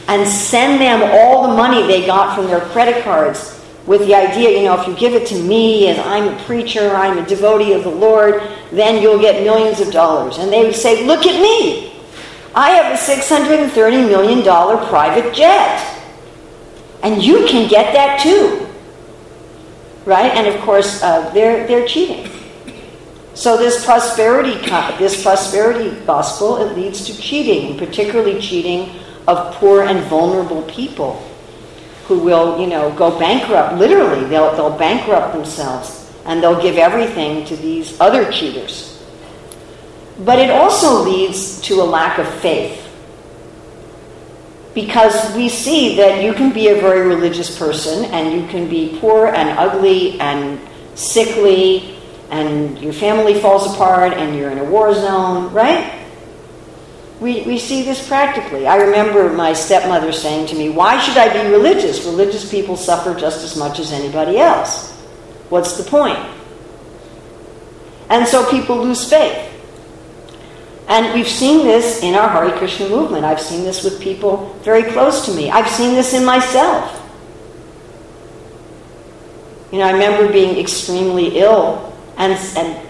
and 0.09 0.27
send 0.27 0.81
them 0.81 1.07
all 1.13 1.47
the 1.47 1.53
money 1.55 1.85
they 1.85 2.05
got 2.05 2.35
from 2.35 2.47
their 2.47 2.61
credit 2.71 3.03
cards 3.03 3.63
with 3.85 4.01
the 4.01 4.15
idea, 4.15 4.49
you 4.57 4.65
know, 4.65 4.79
if 4.79 4.87
you 4.87 4.95
give 4.95 5.13
it 5.13 5.27
to 5.27 5.41
me 5.41 5.87
and 5.87 5.99
I'm 6.01 6.33
a 6.33 6.43
preacher, 6.43 6.95
I'm 6.95 7.17
a 7.17 7.25
devotee 7.25 7.73
of 7.73 7.83
the 7.83 7.89
Lord, 7.89 8.41
then 8.71 9.01
you'll 9.01 9.19
get 9.19 9.43
millions 9.43 9.79
of 9.79 9.91
dollars. 9.91 10.37
And 10.37 10.51
they 10.51 10.63
would 10.63 10.75
say, 10.75 11.05
look 11.05 11.25
at 11.25 11.41
me. 11.41 11.93
I 12.53 12.71
have 12.71 12.93
a 12.93 12.97
$630 12.97 14.07
million 14.07 14.43
private 14.43 15.33
jet. 15.33 16.03
And 17.01 17.23
you 17.23 17.45
can 17.47 17.69
get 17.69 17.93
that 17.93 18.19
too. 18.19 18.67
Right? 20.05 20.31
And 20.33 20.47
of 20.47 20.61
course, 20.61 21.01
uh, 21.01 21.29
they're, 21.31 21.65
they're 21.67 21.87
cheating. 21.87 22.31
So 23.35 23.57
this 23.57 23.85
prosperity, 23.85 24.53
this 24.97 25.23
prosperity 25.23 25.99
gospel, 26.05 26.57
it 26.57 26.75
leads 26.75 27.05
to 27.05 27.17
cheating, 27.17 27.77
particularly 27.77 28.41
cheating 28.41 28.99
of 29.29 29.55
poor 29.55 29.83
and 29.83 29.99
vulnerable 30.05 30.63
people 30.63 31.23
who 32.05 32.17
will, 32.19 32.59
you 32.59 32.67
know, 32.67 32.91
go 32.95 33.17
bankrupt. 33.19 33.75
Literally, 33.75 34.25
they'll, 34.25 34.51
they'll 34.55 34.77
bankrupt 34.77 35.33
themselves 35.33 36.11
and 36.25 36.41
they'll 36.41 36.61
give 36.61 36.77
everything 36.77 37.45
to 37.45 37.55
these 37.55 37.99
other 38.01 38.31
cheaters. 38.31 39.03
But 40.19 40.39
it 40.39 40.49
also 40.49 41.03
leads 41.03 41.61
to 41.61 41.75
a 41.75 41.83
lack 41.83 42.17
of 42.17 42.27
faith. 42.41 42.85
Because 44.73 45.35
we 45.35 45.49
see 45.49 45.97
that 45.97 46.23
you 46.23 46.33
can 46.33 46.51
be 46.51 46.69
a 46.69 46.75
very 46.75 47.07
religious 47.07 47.57
person 47.57 48.05
and 48.05 48.33
you 48.33 48.47
can 48.47 48.69
be 48.69 48.97
poor 48.99 49.27
and 49.27 49.49
ugly 49.57 50.19
and 50.19 50.59
sickly 50.95 51.95
and 52.31 52.77
your 52.79 52.93
family 52.93 53.39
falls 53.39 53.73
apart 53.73 54.13
and 54.13 54.35
you're 54.35 54.51
in 54.51 54.59
a 54.59 54.63
war 54.63 54.93
zone, 54.93 55.51
right? 55.53 55.98
We, 57.19 57.41
we 57.41 57.59
see 57.59 57.83
this 57.83 58.07
practically. 58.07 58.65
I 58.65 58.77
remember 58.77 59.31
my 59.33 59.51
stepmother 59.51 60.13
saying 60.13 60.47
to 60.47 60.55
me, 60.55 60.69
Why 60.69 60.99
should 60.99 61.17
I 61.17 61.31
be 61.33 61.51
religious? 61.51 62.05
Religious 62.05 62.49
people 62.49 62.77
suffer 62.77 63.13
just 63.13 63.43
as 63.43 63.57
much 63.57 63.79
as 63.79 63.91
anybody 63.91 64.37
else. 64.37 64.91
What's 65.49 65.77
the 65.77 65.89
point? 65.89 66.19
And 68.09 68.27
so 68.27 68.49
people 68.49 68.77
lose 68.77 69.07
faith. 69.07 69.45
And 70.87 71.13
we've 71.13 71.27
seen 71.27 71.65
this 71.65 72.01
in 72.01 72.15
our 72.15 72.29
Hare 72.29 72.57
Krishna 72.57 72.89
movement. 72.89 73.23
I've 73.23 73.41
seen 73.41 73.63
this 73.63 73.83
with 73.83 74.01
people 74.01 74.53
very 74.63 74.83
close 74.91 75.25
to 75.25 75.33
me. 75.33 75.51
I've 75.51 75.69
seen 75.69 75.93
this 75.93 76.13
in 76.13 76.25
myself. 76.25 76.95
You 79.71 79.77
know, 79.77 79.85
I 79.85 79.91
remember 79.91 80.31
being 80.31 80.57
extremely 80.57 81.37
ill 81.37 81.95
and, 82.17 82.33
and 82.57 82.88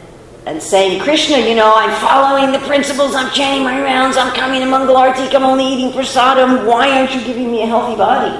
and 0.49 0.63
saying, 0.63 0.99
Krishna, 0.99 1.37
you 1.37 1.53
know, 1.53 1.75
I'm 1.75 1.93
following 2.01 2.51
the 2.51 2.57
principles, 2.65 3.13
I'm 3.13 3.31
chanting 3.35 3.63
my 3.63 3.79
rounds, 3.83 4.17
I'm 4.17 4.33
coming 4.33 4.61
to 4.61 4.65
Mangalartik, 4.65 5.35
I'm 5.35 5.43
only 5.43 5.63
eating 5.63 5.91
prasadam. 5.91 6.65
Why 6.65 6.89
aren't 6.89 7.13
you 7.13 7.23
giving 7.23 7.51
me 7.51 7.61
a 7.61 7.67
healthy 7.67 7.95
body? 7.95 8.35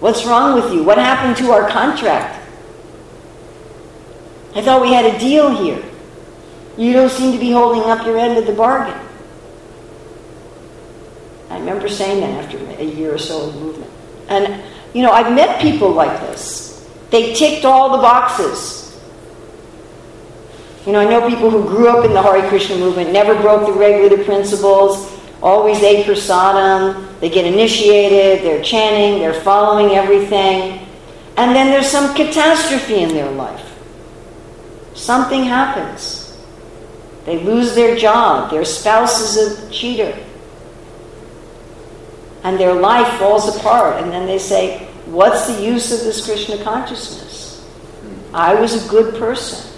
What's 0.00 0.26
wrong 0.26 0.54
with 0.54 0.70
you? 0.74 0.84
What 0.84 0.98
happened 0.98 1.38
to 1.38 1.50
our 1.50 1.66
contract? 1.66 2.46
I 4.54 4.60
thought 4.60 4.82
we 4.82 4.92
had 4.92 5.06
a 5.06 5.18
deal 5.18 5.48
here. 5.64 5.82
You 6.76 6.92
don't 6.92 7.10
seem 7.10 7.32
to 7.32 7.38
be 7.38 7.52
holding 7.52 7.90
up 7.90 8.04
your 8.04 8.18
end 8.18 8.36
of 8.36 8.46
the 8.46 8.52
bargain. 8.52 9.00
I 11.48 11.58
remember 11.58 11.88
saying 11.88 12.20
that 12.20 12.44
after 12.44 12.58
a 12.58 12.84
year 12.84 13.14
or 13.14 13.18
so 13.18 13.48
of 13.48 13.54
movement. 13.54 13.90
And, 14.28 14.62
you 14.92 15.00
know, 15.00 15.10
I've 15.10 15.34
met 15.34 15.62
people 15.62 15.90
like 15.90 16.20
this. 16.20 16.86
They 17.08 17.32
ticked 17.32 17.64
all 17.64 17.96
the 17.96 18.02
boxes. 18.02 18.83
You 20.86 20.92
know, 20.92 21.00
I 21.00 21.04
know 21.04 21.26
people 21.28 21.48
who 21.48 21.62
grew 21.64 21.88
up 21.88 22.04
in 22.04 22.12
the 22.12 22.22
Hare 22.22 22.46
Krishna 22.48 22.76
movement, 22.76 23.10
never 23.10 23.34
broke 23.40 23.66
the 23.66 23.72
regulative 23.72 24.26
principles, 24.26 25.18
always 25.42 25.82
ate 25.82 26.04
prasadam, 26.04 27.18
they 27.20 27.30
get 27.30 27.46
initiated, 27.46 28.44
they're 28.44 28.62
chanting, 28.62 29.20
they're 29.20 29.40
following 29.40 29.94
everything. 29.96 30.86
And 31.36 31.56
then 31.56 31.70
there's 31.70 31.88
some 31.88 32.14
catastrophe 32.14 33.02
in 33.02 33.10
their 33.10 33.30
life. 33.30 33.66
Something 34.94 35.44
happens. 35.44 36.38
They 37.24 37.42
lose 37.42 37.74
their 37.74 37.96
job, 37.96 38.50
their 38.50 38.64
spouse 38.64 39.20
is 39.20 39.36
a 39.36 39.70
cheater. 39.70 40.22
And 42.42 42.60
their 42.60 42.74
life 42.74 43.18
falls 43.18 43.56
apart. 43.56 44.02
And 44.02 44.12
then 44.12 44.26
they 44.26 44.38
say, 44.38 44.86
What's 45.06 45.46
the 45.46 45.62
use 45.62 45.92
of 45.92 46.00
this 46.00 46.24
Krishna 46.24 46.62
consciousness? 46.62 47.66
I 48.32 48.54
was 48.54 48.84
a 48.84 48.88
good 48.88 49.14
person. 49.14 49.73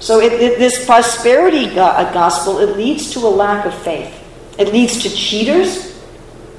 So 0.00 0.18
it, 0.20 0.32
it, 0.32 0.58
this 0.58 0.84
prosperity 0.86 1.66
go- 1.66 1.84
uh, 1.84 2.12
gospel, 2.12 2.58
it 2.58 2.76
leads 2.76 3.12
to 3.12 3.20
a 3.20 3.28
lack 3.28 3.66
of 3.66 3.74
faith. 3.74 4.12
It 4.58 4.72
leads 4.72 5.02
to 5.02 5.10
cheaters 5.10 6.02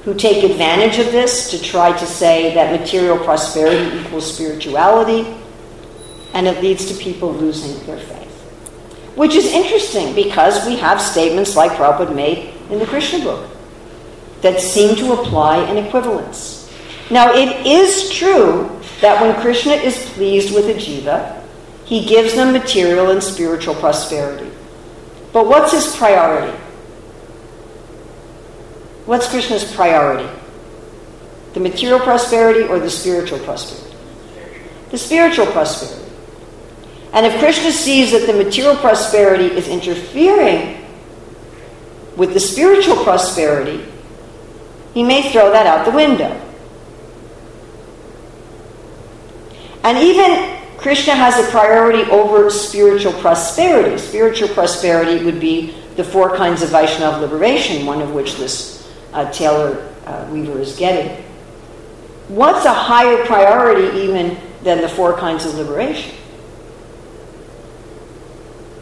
who 0.04 0.14
take 0.14 0.44
advantage 0.44 1.00
of 1.00 1.12
this 1.12 1.50
to 1.52 1.62
try 1.62 1.98
to 1.98 2.06
say 2.06 2.54
that 2.54 2.80
material 2.80 3.18
prosperity 3.18 4.00
equals 4.00 4.34
spirituality, 4.34 5.36
and 6.34 6.48
it 6.48 6.62
leads 6.62 6.86
to 6.86 7.04
people 7.04 7.34
losing 7.34 7.84
their 7.86 7.98
faith. 7.98 8.30
Which 9.16 9.36
is 9.36 9.46
interesting 9.48 10.16
because 10.16 10.66
we 10.66 10.78
have 10.78 11.02
statements 11.02 11.56
like 11.56 11.72
Prabhupada 11.72 12.16
made 12.16 12.54
in 12.70 12.80
the 12.80 12.86
Krishna 12.86 13.20
book 13.24 13.50
that 14.42 14.60
seem 14.60 14.96
to 14.96 15.14
apply 15.14 15.58
an 15.58 15.78
equivalence. 15.78 16.72
Now, 17.10 17.34
it 17.34 17.66
is 17.66 18.10
true 18.10 18.80
that 19.02 19.22
when 19.22 19.40
Krishna 19.42 19.74
is 19.74 20.10
pleased 20.12 20.56
with 20.56 20.70
a 20.70 20.74
jiva, 20.74 21.41
he 21.86 22.06
gives 22.06 22.36
them 22.36 22.54
material 22.54 23.10
and 23.12 23.22
spiritual 23.22 23.76
prosperity. 23.76 24.50
But 25.34 25.48
what's 25.48 25.72
his 25.72 25.96
priority? 25.96 26.58
What's 29.06 29.28
Krishna's 29.30 29.70
priority? 29.74 30.30
The 31.54 31.60
material 31.60 32.00
prosperity 32.00 32.64
or 32.64 32.80
the 32.80 32.90
spiritual 32.90 33.40
prosperity? 33.40 33.98
The 34.92 34.98
spiritual 34.98 35.48
prosperity. 35.48 36.12
And 37.14 37.26
if 37.26 37.40
Krishna 37.40 37.72
sees 37.72 38.12
that 38.12 38.26
the 38.26 38.34
material 38.34 38.76
prosperity 38.78 39.46
is 39.46 39.68
interfering 39.68 40.86
with 42.16 42.34
the 42.34 42.40
spiritual 42.40 43.04
prosperity, 43.04 43.86
he 44.94 45.04
may 45.04 45.32
throw 45.32 45.52
that 45.52 45.66
out 45.66 45.86
the 45.86 45.92
window. 45.92 46.40
And 49.84 49.98
even 49.98 50.61
Krishna 50.82 51.14
has 51.14 51.38
a 51.38 51.52
priority 51.52 52.10
over 52.10 52.50
spiritual 52.50 53.14
prosperity. 53.14 54.00
Spiritual 54.00 54.50
prosperity 54.50 55.24
would 55.24 55.40
be 55.40 55.76
the 55.96 56.04
four 56.04 56.36
kinds 56.36 56.64
of 56.64 56.70
Vaishnava 56.70 57.22
liberation, 57.22 57.86
one 57.86 58.02
of 58.02 58.14
which 58.14 58.38
this 58.38 58.92
uh, 59.14 59.32
Taylor 59.32 59.94
uh, 60.08 60.28
Weaver 60.32 60.60
is 60.60 60.76
getting. 60.76 61.24
What's 62.30 62.66
a 62.66 62.74
higher 62.74 63.24
priority 63.26 63.96
even 64.00 64.38
than 64.64 64.82
the 64.82 64.90
four 64.90 65.16
kinds 65.16 65.46
of 65.46 65.54
liberation? 65.54 66.16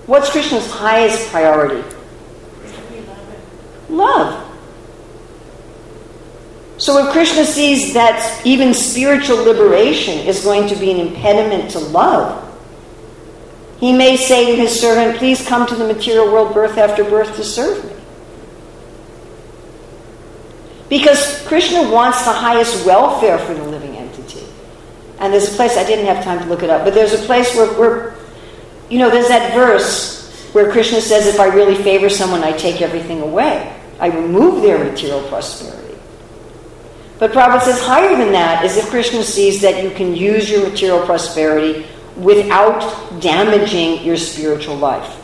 What's 0.05 0.29
Krishna's 0.29 0.71
highest 0.71 1.29
priority? 1.29 1.83
Love. 3.89 4.38
So 6.79 7.05
if 7.05 7.11
Krishna 7.11 7.43
sees 7.43 7.93
that 7.93 8.41
even 8.45 8.73
spiritual 8.73 9.43
liberation 9.43 10.17
is 10.25 10.43
going 10.45 10.69
to 10.69 10.75
be 10.77 10.91
an 10.91 11.07
impediment 11.07 11.71
to 11.71 11.79
love, 11.79 12.45
he 13.81 13.91
may 13.91 14.15
say 14.15 14.45
to 14.47 14.55
his 14.55 14.79
servant, 14.79 15.17
Please 15.17 15.45
come 15.45 15.67
to 15.67 15.75
the 15.75 15.85
material 15.85 16.31
world 16.31 16.53
birth 16.53 16.77
after 16.77 17.03
birth 17.03 17.35
to 17.35 17.43
serve 17.43 17.83
me. 17.83 17.91
Because 20.87 21.45
Krishna 21.47 21.91
wants 21.91 22.23
the 22.23 22.31
highest 22.31 22.85
welfare 22.85 23.37
for 23.39 23.53
the 23.53 23.63
living 23.63 23.97
entity. 23.97 24.43
And 25.19 25.33
there's 25.33 25.53
a 25.53 25.55
place, 25.55 25.75
I 25.75 25.83
didn't 25.83 26.05
have 26.05 26.23
time 26.23 26.39
to 26.39 26.45
look 26.45 26.63
it 26.63 26.69
up, 26.69 26.85
but 26.85 26.93
there's 26.93 27.13
a 27.13 27.25
place 27.25 27.53
where, 27.55 27.67
where 27.73 28.15
you 28.89 28.99
know, 28.99 29.09
there's 29.09 29.27
that 29.27 29.53
verse 29.53 30.49
where 30.53 30.71
Krishna 30.71 31.01
says, 31.01 31.27
If 31.27 31.41
I 31.41 31.47
really 31.47 31.75
favor 31.75 32.09
someone, 32.09 32.41
I 32.41 32.53
take 32.53 32.81
everything 32.81 33.21
away. 33.21 33.75
I 33.99 34.07
remove 34.07 34.61
their 34.61 34.81
material 34.81 35.21
prosperity. 35.27 35.78
But 37.19 37.33
Prabhupada 37.33 37.61
says 37.61 37.81
higher 37.81 38.15
than 38.15 38.31
that 38.31 38.63
is 38.63 38.77
if 38.77 38.89
Krishna 38.89 39.23
sees 39.23 39.61
that 39.61 39.83
you 39.83 39.91
can 39.91 40.15
use 40.15 40.49
your 40.49 40.67
material 40.67 41.05
prosperity 41.05 41.85
without 42.15 43.19
damaging 43.19 44.03
your 44.05 44.15
spiritual 44.15 44.77
life. 44.77 45.15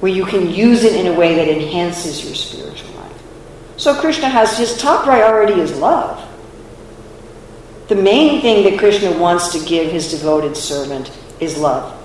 Where 0.00 0.12
you 0.12 0.26
can 0.26 0.50
use 0.50 0.84
it 0.84 0.94
in 0.94 1.12
a 1.12 1.18
way 1.18 1.34
that 1.36 1.48
enhances 1.48 2.22
your 2.22 2.34
spiritual 2.34 2.90
life. 2.96 3.22
So 3.78 3.98
Krishna 3.98 4.28
has 4.28 4.58
his 4.58 4.76
top 4.76 5.04
priority 5.04 5.54
is 5.54 5.76
love. 5.78 6.26
The 7.88 7.96
main 7.96 8.42
thing 8.42 8.64
that 8.64 8.78
Krishna 8.78 9.18
wants 9.18 9.52
to 9.52 9.66
give 9.66 9.90
his 9.90 10.10
devoted 10.10 10.54
servant 10.54 11.10
is 11.40 11.56
love. 11.56 11.96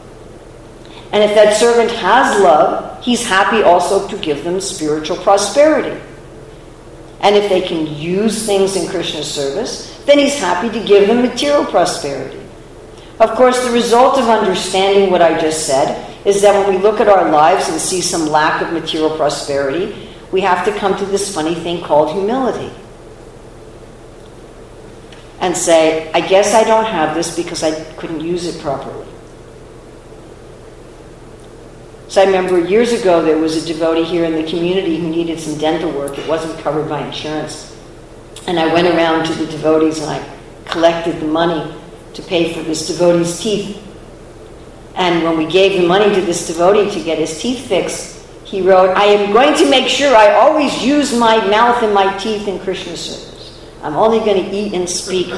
And 1.12 1.22
if 1.22 1.36
that 1.36 1.58
servant 1.58 1.92
has 1.92 2.42
love, 2.42 3.04
he's 3.04 3.26
happy 3.26 3.62
also 3.62 4.08
to 4.08 4.18
give 4.18 4.44
them 4.46 4.60
spiritual 4.62 5.18
prosperity. 5.18 6.02
And 7.22 7.36
if 7.36 7.50
they 7.50 7.62
can 7.62 7.88
use 7.88 8.46
things 8.46 8.76
in 8.76 8.88
Krishna's 8.90 9.32
service, 9.32 9.98
then 10.06 10.20
he's 10.20 10.38
happy 10.38 10.70
to 10.78 10.86
give 10.86 11.08
them 11.08 11.22
material 11.22 11.66
prosperity. 11.66 12.42
Of 13.20 13.32
course, 13.32 13.64
the 13.66 13.72
result 13.72 14.20
of 14.20 14.28
understanding 14.28 15.10
what 15.10 15.22
I 15.22 15.40
just 15.40 15.66
said 15.66 16.14
is 16.26 16.42
that 16.42 16.54
when 16.54 16.76
we 16.76 16.82
look 16.82 17.00
at 17.00 17.08
our 17.08 17.32
lives 17.32 17.70
and 17.70 17.80
see 17.80 18.02
some 18.02 18.28
lack 18.28 18.62
of 18.62 18.74
material 18.74 19.16
prosperity, 19.16 20.10
we 20.32 20.42
have 20.42 20.66
to 20.66 20.78
come 20.78 20.98
to 20.98 21.06
this 21.06 21.34
funny 21.34 21.56
thing 21.56 21.82
called 21.82 22.12
humility. 22.12 22.74
And 25.40 25.56
say, 25.56 26.12
I 26.12 26.22
guess 26.22 26.54
I 26.54 26.64
don't 26.64 26.86
have 26.86 27.16
this 27.16 27.36
because 27.36 27.64
I 27.64 27.84
couldn't 27.94 28.22
use 28.22 28.46
it 28.48 28.62
properly. 28.62 29.05
So 32.16 32.22
I 32.22 32.28
remember 32.28 32.58
years 32.58 32.94
ago 32.94 33.22
there 33.22 33.38
was 33.38 33.62
a 33.62 33.68
devotee 33.68 34.06
here 34.06 34.24
in 34.24 34.42
the 34.42 34.50
community 34.50 34.96
who 34.98 35.10
needed 35.10 35.38
some 35.38 35.58
dental 35.58 35.92
work. 35.92 36.18
It 36.18 36.26
wasn't 36.30 36.58
covered 36.60 36.88
by 36.88 37.06
insurance. 37.06 37.78
And 38.48 38.58
I 38.58 38.74
went 38.74 38.88
around 38.88 39.26
to 39.26 39.34
the 39.34 39.46
devotees 39.48 40.00
and 40.00 40.10
I 40.10 40.38
collected 40.64 41.20
the 41.20 41.28
money 41.28 41.76
to 42.14 42.22
pay 42.22 42.54
for 42.54 42.62
this 42.62 42.88
devotee's 42.88 43.38
teeth. 43.42 43.86
And 44.96 45.26
when 45.26 45.38
we 45.38 45.46
gave 45.46 45.82
the 45.82 45.86
money 45.86 46.16
to 46.16 46.22
this 46.22 46.48
devotee 46.48 46.90
to 46.90 47.04
get 47.04 47.20
his 47.20 47.38
teeth 47.38 47.68
fixed, 47.68 48.26
he 48.46 48.62
wrote, 48.62 48.96
I 48.96 49.08
am 49.08 49.34
going 49.34 49.54
to 49.58 49.70
make 49.70 49.90
sure 49.90 50.16
I 50.16 50.36
always 50.36 50.82
use 50.82 51.14
my 51.14 51.46
mouth 51.50 51.84
and 51.84 51.94
my 51.94 52.18
teeth 52.18 52.48
in 52.48 52.60
Krishna 52.60 52.96
service. 52.96 53.62
I'm 53.84 53.98
only 53.98 54.20
going 54.20 54.42
to 54.42 54.56
eat 54.56 54.74
and 54.74 54.90
speak. 54.90 55.32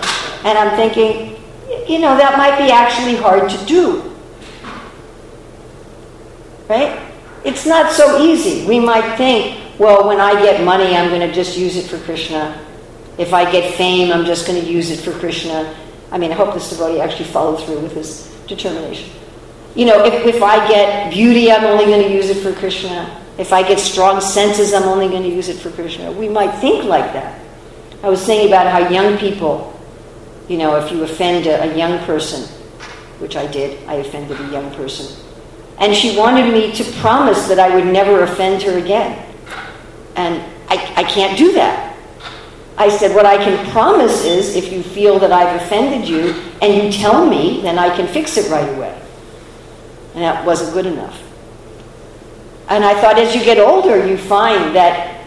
And 0.46 0.56
I'm 0.60 0.78
thinking, 0.78 1.42
you 1.90 1.98
know, 1.98 2.16
that 2.16 2.38
might 2.38 2.63
be 2.63 2.72
actually 2.72 3.16
hard 3.16 3.50
to 3.50 3.66
do. 3.66 4.07
Right? 6.67 7.12
It's 7.45 7.65
not 7.65 7.91
so 7.91 8.21
easy. 8.21 8.67
We 8.67 8.80
might 8.80 9.15
think, 9.15 9.80
well, 9.80 10.08
when 10.08 10.19
I 10.19 10.34
get 10.41 10.63
money, 10.63 10.95
I'm 10.95 11.10
going 11.10 11.21
to 11.21 11.34
just 11.34 11.58
use 11.58 11.77
it 11.77 11.88
for 11.88 11.97
Krishna. 12.03 12.60
If 13.17 13.34
I 13.34 13.49
get 13.49 13.75
fame, 13.75 14.12
I'm 14.12 14.25
just 14.25 14.47
going 14.47 14.62
to 14.62 14.67
use 14.67 14.89
it 14.89 14.99
for 14.99 15.17
Krishna. 15.17 15.75
I 16.12 16.17
mean, 16.17 16.32
I 16.32 16.36
hope 16.36 16.53
this 16.53 16.69
devotee 16.69 16.99
actually 16.99 17.25
followed 17.25 17.63
through 17.63 17.80
with 17.80 17.93
his 17.93 18.27
determination. 18.47 19.10
You 19.75 19.86
know, 19.86 20.03
if, 20.03 20.36
if 20.36 20.41
I 20.41 20.67
get 20.67 21.13
beauty, 21.13 21.51
I'm 21.51 21.63
only 21.63 21.86
going 21.86 22.03
to 22.03 22.13
use 22.13 22.30
it 22.30 22.41
for 22.41 22.53
Krishna. 22.58 23.21
If 23.38 23.53
I 23.53 23.62
get 23.67 23.80
strong 23.80 24.19
senses, 24.21 24.73
I'm 24.73 24.84
only 24.84 25.08
going 25.08 25.23
to 25.23 25.30
use 25.30 25.49
it 25.49 25.58
for 25.58 25.69
Krishna. 25.71 26.12
We 26.12 26.27
might 26.27 26.51
think 26.60 26.86
like 26.86 27.13
that. 27.13 27.39
I 28.03 28.10
was 28.10 28.23
saying 28.23 28.47
about 28.47 28.67
how 28.67 28.89
young 28.89 29.17
people, 29.17 29.80
you 30.47 30.58
know, 30.58 30.75
if 30.77 30.91
you 30.91 31.03
offend 31.03 31.45
a, 31.45 31.71
a 31.71 31.77
young 31.77 31.99
person, 32.06 32.43
which 33.19 33.36
I 33.36 33.45
did, 33.47 33.88
I 33.88 33.95
offended 33.95 34.39
a 34.39 34.47
young 34.51 34.73
person, 34.75 35.23
and 35.80 35.96
she 35.96 36.18
wanted 36.18 36.52
me 36.52 36.72
to 36.74 36.84
promise 37.00 37.48
that 37.48 37.60
I 37.60 37.74
would 37.76 37.86
never 37.86 38.24
offend 38.24 38.63
her 38.63 38.78
again. 38.78 39.24
And 40.16 40.44
I, 40.70 40.76
I 40.96 41.04
can't 41.04 41.38
do 41.38 41.54
that. 41.54 41.96
I 42.78 42.90
said, 42.90 43.16
What 43.16 43.26
I 43.26 43.38
can 43.38 43.70
promise 43.72 44.24
is 44.24 44.56
if 44.56 44.72
you 44.72 44.84
feel 44.84 45.20
that 45.20 45.32
I've 45.32 45.62
offended 45.62 46.08
you 46.08 46.34
and 46.62 46.84
you 46.84 46.92
tell 46.92 47.26
me, 47.26 47.62
then 47.62 47.78
I 47.78 47.96
can 47.96 48.08
fix 48.08 48.38
it 48.38 48.50
right 48.52 48.68
away. 48.76 49.00
And 50.13 50.24
that 50.24 50.46
wasn't 50.46 50.74
good 50.74 50.86
enough. 50.86 51.24
And 52.70 52.84
I 52.84 53.00
thought 53.00 53.18
as 53.18 53.36
you 53.36 53.44
get 53.44 53.60
older, 53.60 54.06
you 54.06 54.18
find 54.18 54.76
that 54.76 55.26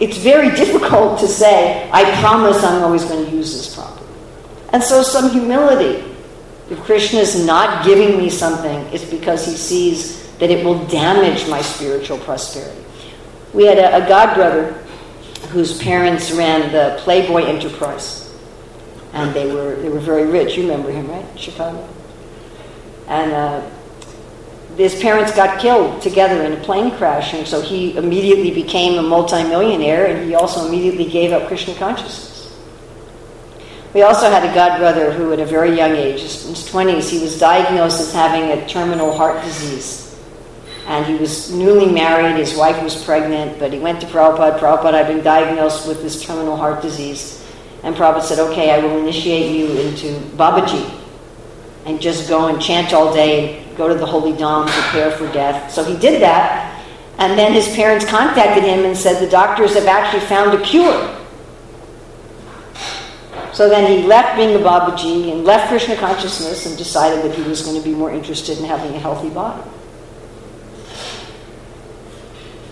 it's 0.00 0.16
very 0.16 0.50
difficult 0.56 1.20
to 1.20 1.28
say, 1.28 1.90
I 1.92 2.04
promise 2.20 2.62
I'm 2.64 2.82
always 2.82 3.04
going 3.04 3.26
to 3.26 3.30
use 3.30 3.52
this 3.52 3.74
properly. 3.74 4.08
And 4.72 4.82
so 4.82 5.02
some 5.02 5.30
humility. 5.30 6.09
If 6.70 6.80
Krishna 6.84 7.18
is 7.18 7.44
not 7.44 7.84
giving 7.84 8.16
me 8.16 8.30
something, 8.30 8.78
it's 8.92 9.04
because 9.04 9.44
he 9.44 9.56
sees 9.56 10.28
that 10.38 10.50
it 10.50 10.64
will 10.64 10.86
damage 10.86 11.48
my 11.48 11.60
spiritual 11.60 12.18
prosperity. 12.18 12.82
We 13.52 13.66
had 13.66 13.78
a, 13.78 13.96
a 13.96 14.08
godbrother 14.08 14.72
whose 15.48 15.76
parents 15.82 16.30
ran 16.30 16.70
the 16.72 16.96
Playboy 17.00 17.42
Enterprise, 17.42 18.32
and 19.12 19.34
they 19.34 19.52
were 19.52 19.74
they 19.76 19.88
were 19.88 19.98
very 19.98 20.26
rich. 20.26 20.56
You 20.56 20.62
remember 20.62 20.92
him, 20.92 21.08
right? 21.08 21.26
Chicago. 21.38 21.86
And 23.08 23.32
uh, 23.32 23.68
his 24.76 24.94
parents 25.00 25.34
got 25.34 25.60
killed 25.60 26.00
together 26.00 26.44
in 26.44 26.52
a 26.52 26.60
plane 26.62 26.92
crash, 26.92 27.34
and 27.34 27.46
so 27.46 27.60
he 27.60 27.96
immediately 27.96 28.52
became 28.52 28.96
a 28.98 29.02
multimillionaire, 29.02 30.06
and 30.06 30.24
he 30.24 30.36
also 30.36 30.68
immediately 30.68 31.06
gave 31.06 31.32
up 31.32 31.48
Krishna 31.48 31.74
consciousness. 31.74 32.29
We 33.92 34.02
also 34.02 34.30
had 34.30 34.44
a 34.44 34.52
godbrother 34.54 35.12
who, 35.12 35.32
at 35.32 35.40
a 35.40 35.44
very 35.44 35.76
young 35.76 35.92
age, 35.92 36.20
in 36.20 36.26
his 36.26 36.68
20s, 36.70 37.10
he 37.10 37.18
was 37.18 37.38
diagnosed 37.38 38.00
as 38.00 38.12
having 38.12 38.50
a 38.56 38.68
terminal 38.68 39.16
heart 39.16 39.42
disease. 39.44 40.06
And 40.86 41.04
he 41.06 41.14
was 41.14 41.52
newly 41.52 41.92
married, 41.92 42.36
his 42.36 42.56
wife 42.56 42.82
was 42.82 43.02
pregnant, 43.04 43.58
but 43.58 43.72
he 43.72 43.78
went 43.78 44.00
to 44.00 44.06
Prabhupada. 44.06 44.58
Prabhupada, 44.58 44.94
I've 44.94 45.08
been 45.08 45.24
diagnosed 45.24 45.88
with 45.88 46.02
this 46.02 46.22
terminal 46.22 46.56
heart 46.56 46.82
disease. 46.82 47.44
And 47.82 47.94
Prabhupada 47.94 48.22
said, 48.22 48.38
Okay, 48.50 48.70
I 48.70 48.78
will 48.78 48.98
initiate 48.98 49.56
you 49.56 49.66
into 49.80 50.18
Babaji. 50.36 50.98
And 51.86 52.00
just 52.00 52.28
go 52.28 52.48
and 52.48 52.60
chant 52.60 52.92
all 52.92 53.12
day 53.12 53.60
go 53.80 53.88
to 53.88 53.94
the 53.94 54.06
holy 54.06 54.32
dham, 54.32 54.68
prepare 54.68 55.10
for 55.10 55.26
death. 55.32 55.72
So 55.72 55.82
he 55.82 55.96
did 55.96 56.20
that. 56.20 56.76
And 57.18 57.38
then 57.38 57.52
his 57.52 57.66
parents 57.74 58.04
contacted 58.04 58.62
him 58.62 58.84
and 58.84 58.96
said, 58.96 59.24
The 59.24 59.30
doctors 59.30 59.74
have 59.74 59.86
actually 59.86 60.20
found 60.26 60.52
a 60.52 60.62
cure. 60.62 61.16
So 63.52 63.68
then 63.68 63.90
he 63.90 64.06
left 64.06 64.36
being 64.36 64.54
a 64.54 64.58
Babaji 64.58 65.32
and 65.32 65.44
left 65.44 65.68
Krishna 65.68 65.96
consciousness 65.96 66.66
and 66.66 66.78
decided 66.78 67.24
that 67.24 67.34
he 67.34 67.42
was 67.42 67.62
going 67.62 67.76
to 67.76 67.82
be 67.82 67.94
more 67.94 68.10
interested 68.10 68.58
in 68.58 68.64
having 68.64 68.94
a 68.94 68.98
healthy 68.98 69.28
body. 69.30 69.68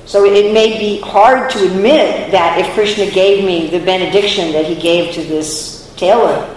So 0.07 0.25
it 0.25 0.55
may 0.55 0.79
be 0.79 1.01
hard 1.01 1.51
to 1.51 1.67
admit 1.67 2.31
that 2.33 2.59
if 2.59 2.73
Krishna 2.73 3.11
gave 3.11 3.45
me 3.45 3.69
the 3.69 3.85
benediction 3.85 4.53
that 4.53 4.65
he 4.65 4.75
gave 4.75 5.13
to 5.15 5.23
this 5.23 5.93
tailor, 5.97 6.55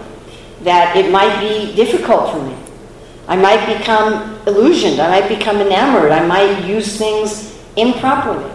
that 0.62 0.96
it 0.96 1.10
might 1.10 1.40
be 1.40 1.74
difficult 1.74 2.32
for 2.32 2.42
me. 2.42 2.56
I 3.28 3.36
might 3.36 3.78
become 3.78 4.40
illusioned. 4.46 5.00
I 5.00 5.20
might 5.20 5.28
become 5.28 5.58
enamored. 5.58 6.12
I 6.12 6.24
might 6.26 6.64
use 6.64 6.96
things 6.96 7.58
improperly. 7.76 8.50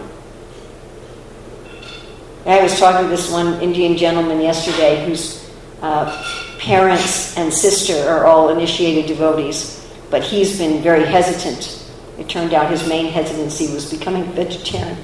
I 2.46 2.62
was 2.62 2.78
talking 2.78 3.08
to 3.08 3.08
this 3.08 3.30
one 3.30 3.60
Indian 3.60 3.96
gentleman 3.96 4.40
yesterday 4.40 5.04
whose 5.04 5.47
uh, 5.82 6.56
parents 6.58 7.36
and 7.36 7.52
sister 7.52 8.08
are 8.08 8.26
all 8.26 8.50
initiated 8.50 9.06
devotees, 9.06 9.86
but 10.10 10.22
he's 10.22 10.58
been 10.58 10.82
very 10.82 11.04
hesitant 11.04 11.78
it 12.18 12.28
turned 12.28 12.52
out 12.52 12.70
his 12.70 12.86
main 12.88 13.06
hesitancy 13.06 13.72
was 13.72 13.90
becoming 13.90 14.24
vegetarian. 14.32 14.98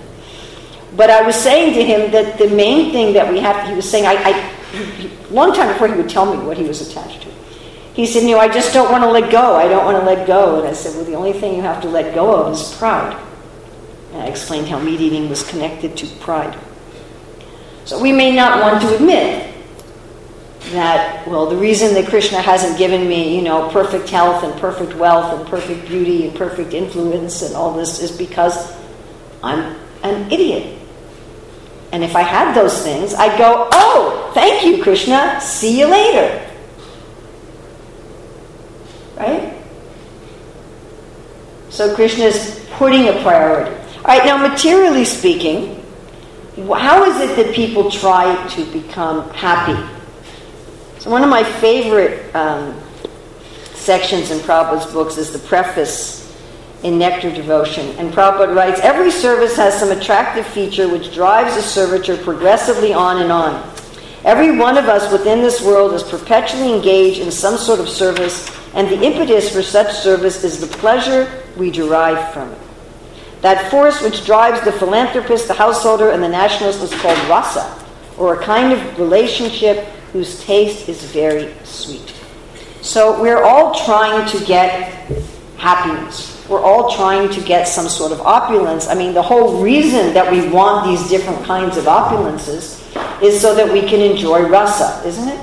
But 0.96 1.10
I 1.10 1.22
was 1.22 1.36
saying 1.36 1.74
to 1.74 1.84
him 1.84 2.10
that 2.10 2.38
the 2.38 2.48
main 2.48 2.92
thing 2.92 3.14
that 3.14 3.32
we 3.32 3.38
have, 3.38 3.68
he 3.68 3.74
was 3.74 3.88
saying, 3.88 4.04
I, 4.04 4.14
I 4.14 5.10
long 5.30 5.54
time 5.54 5.72
before 5.72 5.88
he 5.88 5.94
would 5.94 6.08
tell 6.10 6.26
me 6.26 6.44
what 6.44 6.58
he 6.58 6.64
was 6.64 6.88
attached 6.88 7.22
to. 7.22 7.28
He 7.94 8.06
said, 8.06 8.24
you 8.24 8.30
know, 8.30 8.40
I 8.40 8.48
just 8.48 8.74
don't 8.74 8.90
want 8.90 9.04
to 9.04 9.10
let 9.10 9.30
go. 9.30 9.54
I 9.54 9.68
don't 9.68 9.84
want 9.84 9.98
to 9.98 10.04
let 10.04 10.26
go. 10.26 10.58
And 10.58 10.68
I 10.68 10.72
said, 10.72 10.96
well, 10.96 11.04
the 11.04 11.14
only 11.14 11.32
thing 11.32 11.54
you 11.54 11.62
have 11.62 11.80
to 11.82 11.88
let 11.88 12.14
go 12.14 12.34
of 12.34 12.52
is 12.52 12.74
pride. 12.76 13.16
And 14.12 14.22
I 14.22 14.26
explained 14.26 14.66
how 14.66 14.80
meat 14.80 15.00
eating 15.00 15.28
was 15.28 15.48
connected 15.48 15.96
to 15.98 16.06
pride. 16.16 16.58
So 17.84 18.00
we 18.02 18.12
may 18.12 18.34
not 18.34 18.60
want 18.60 18.82
to 18.82 18.96
admit 18.96 19.53
that, 20.72 21.26
well, 21.26 21.46
the 21.46 21.56
reason 21.56 21.94
that 21.94 22.08
Krishna 22.08 22.40
hasn't 22.40 22.78
given 22.78 23.06
me, 23.08 23.36
you 23.36 23.42
know, 23.42 23.68
perfect 23.70 24.08
health 24.08 24.42
and 24.44 24.58
perfect 24.60 24.94
wealth 24.94 25.38
and 25.38 25.48
perfect 25.48 25.86
beauty 25.86 26.26
and 26.26 26.36
perfect 26.36 26.72
influence 26.72 27.42
and 27.42 27.54
all 27.54 27.74
this 27.74 28.00
is 28.00 28.10
because 28.10 28.74
I'm 29.42 29.76
an 30.02 30.30
idiot. 30.32 30.78
And 31.92 32.02
if 32.02 32.16
I 32.16 32.22
had 32.22 32.54
those 32.54 32.82
things, 32.82 33.14
I'd 33.14 33.38
go, 33.38 33.68
oh, 33.72 34.32
thank 34.34 34.64
you, 34.64 34.82
Krishna, 34.82 35.40
see 35.40 35.78
you 35.78 35.86
later. 35.86 36.50
Right? 39.16 39.54
So 41.70 41.94
Krishna 41.94 42.24
is 42.24 42.66
putting 42.72 43.08
a 43.08 43.22
priority. 43.22 43.70
All 43.98 44.02
right, 44.04 44.24
now, 44.24 44.36
materially 44.36 45.04
speaking, 45.04 45.84
how 46.56 47.04
is 47.04 47.20
it 47.20 47.36
that 47.36 47.54
people 47.54 47.90
try 47.90 48.46
to 48.48 48.72
become 48.72 49.30
happy? 49.30 49.93
So, 51.04 51.10
one 51.10 51.22
of 51.22 51.28
my 51.28 51.44
favorite 51.44 52.34
um, 52.34 52.80
sections 53.74 54.30
in 54.30 54.38
Prabhupada's 54.38 54.90
books 54.90 55.18
is 55.18 55.32
the 55.34 55.38
preface 55.38 56.34
in 56.82 56.96
Nectar 56.96 57.30
Devotion. 57.30 57.94
And 57.98 58.10
Prabhupada 58.10 58.56
writes 58.56 58.80
Every 58.80 59.10
service 59.10 59.54
has 59.56 59.78
some 59.78 59.90
attractive 59.90 60.46
feature 60.46 60.88
which 60.88 61.12
drives 61.12 61.56
the 61.56 61.60
servitor 61.60 62.16
progressively 62.16 62.94
on 62.94 63.20
and 63.20 63.30
on. 63.30 63.70
Every 64.24 64.56
one 64.56 64.78
of 64.78 64.86
us 64.86 65.12
within 65.12 65.42
this 65.42 65.60
world 65.60 65.92
is 65.92 66.02
perpetually 66.02 66.72
engaged 66.72 67.20
in 67.20 67.30
some 67.30 67.58
sort 67.58 67.80
of 67.80 67.88
service, 67.90 68.50
and 68.72 68.88
the 68.88 69.02
impetus 69.02 69.52
for 69.52 69.60
such 69.60 69.92
service 69.92 70.42
is 70.42 70.58
the 70.58 70.74
pleasure 70.78 71.30
we 71.58 71.70
derive 71.70 72.32
from 72.32 72.50
it. 72.50 72.58
That 73.42 73.70
force 73.70 74.00
which 74.00 74.24
drives 74.24 74.64
the 74.64 74.72
philanthropist, 74.72 75.48
the 75.48 75.52
householder, 75.52 76.12
and 76.12 76.22
the 76.22 76.30
nationalist 76.30 76.82
is 76.82 76.94
called 77.02 77.18
rasa, 77.28 77.84
or 78.16 78.40
a 78.40 78.42
kind 78.42 78.72
of 78.72 78.98
relationship 78.98 79.86
whose 80.14 80.40
taste 80.44 80.88
is 80.88 81.02
very 81.06 81.52
sweet. 81.64 82.14
So 82.82 83.20
we're 83.20 83.42
all 83.42 83.74
trying 83.84 84.28
to 84.28 84.44
get 84.44 85.10
happiness. 85.56 86.46
We're 86.48 86.62
all 86.62 86.94
trying 86.94 87.32
to 87.32 87.40
get 87.40 87.66
some 87.66 87.88
sort 87.88 88.12
of 88.12 88.20
opulence. 88.20 88.86
I 88.86 88.94
mean, 88.94 89.12
the 89.12 89.22
whole 89.22 89.60
reason 89.60 90.14
that 90.14 90.30
we 90.30 90.48
want 90.50 90.86
these 90.86 91.08
different 91.08 91.44
kinds 91.44 91.76
of 91.76 91.86
opulences 91.86 92.80
is 93.20 93.40
so 93.40 93.56
that 93.56 93.72
we 93.72 93.80
can 93.80 94.00
enjoy 94.00 94.48
rasa, 94.48 95.02
isn't 95.04 95.30
it? 95.30 95.40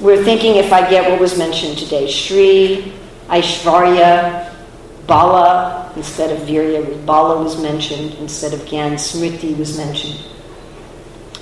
We're 0.00 0.24
thinking 0.24 0.56
if 0.56 0.72
I 0.72 0.90
get 0.90 1.08
what 1.08 1.20
was 1.20 1.38
mentioned 1.38 1.78
today, 1.78 2.10
Shri, 2.10 2.92
Aishvarya, 3.28 4.52
Bala, 5.06 5.92
instead 5.94 6.32
of 6.32 6.48
Virya, 6.48 7.06
Bala 7.06 7.40
was 7.40 7.62
mentioned, 7.62 8.14
instead 8.14 8.52
of 8.52 8.60
Gyan, 8.62 8.94
Smriti 8.94 9.56
was 9.56 9.76
mentioned. 9.78 10.18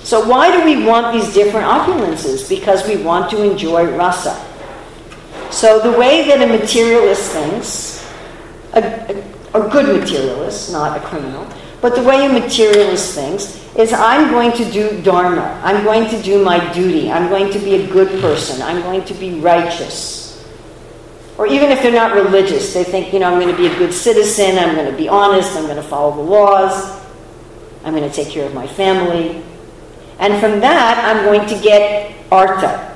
So, 0.07 0.25
why 0.25 0.55
do 0.55 0.63
we 0.63 0.85
want 0.85 1.11
these 1.11 1.33
different 1.33 1.65
opulences? 1.67 2.47
Because 2.47 2.87
we 2.87 2.95
want 2.95 3.29
to 3.31 3.43
enjoy 3.43 3.93
rasa. 3.93 4.39
So, 5.51 5.81
the 5.81 5.99
way 5.99 6.25
that 6.29 6.41
a 6.41 6.47
materialist 6.47 7.33
thinks, 7.33 8.09
a, 8.71 8.79
a, 9.53 9.59
a 9.59 9.69
good 9.69 10.01
materialist, 10.01 10.71
not 10.71 10.95
a 10.95 11.01
criminal, 11.01 11.45
but 11.81 11.93
the 11.93 12.03
way 12.03 12.25
a 12.25 12.29
materialist 12.29 13.15
thinks 13.15 13.61
is 13.75 13.91
I'm 13.91 14.31
going 14.31 14.53
to 14.53 14.71
do 14.71 15.01
dharma. 15.01 15.59
I'm 15.61 15.83
going 15.83 16.09
to 16.11 16.21
do 16.21 16.41
my 16.41 16.71
duty. 16.71 17.11
I'm 17.11 17.27
going 17.27 17.51
to 17.51 17.59
be 17.59 17.75
a 17.75 17.87
good 17.91 18.21
person. 18.21 18.61
I'm 18.61 18.81
going 18.83 19.03
to 19.03 19.13
be 19.13 19.41
righteous. 19.41 20.41
Or 21.37 21.47
even 21.47 21.69
if 21.69 21.81
they're 21.81 21.91
not 21.91 22.15
religious, 22.15 22.73
they 22.73 22.85
think, 22.85 23.11
you 23.11 23.19
know, 23.19 23.29
I'm 23.29 23.41
going 23.41 23.53
to 23.53 23.61
be 23.61 23.67
a 23.67 23.77
good 23.77 23.93
citizen. 23.93 24.57
I'm 24.57 24.73
going 24.73 24.89
to 24.89 24.97
be 24.97 25.09
honest. 25.09 25.53
I'm 25.57 25.65
going 25.65 25.75
to 25.75 25.83
follow 25.83 26.15
the 26.15 26.21
laws. 26.21 26.97
I'm 27.83 27.93
going 27.93 28.09
to 28.09 28.15
take 28.15 28.29
care 28.29 28.45
of 28.45 28.53
my 28.53 28.67
family. 28.67 29.43
And 30.19 30.39
from 30.41 30.59
that, 30.61 30.97
I'm 31.03 31.25
going 31.25 31.47
to 31.47 31.61
get 31.61 32.15
artha. 32.31 32.95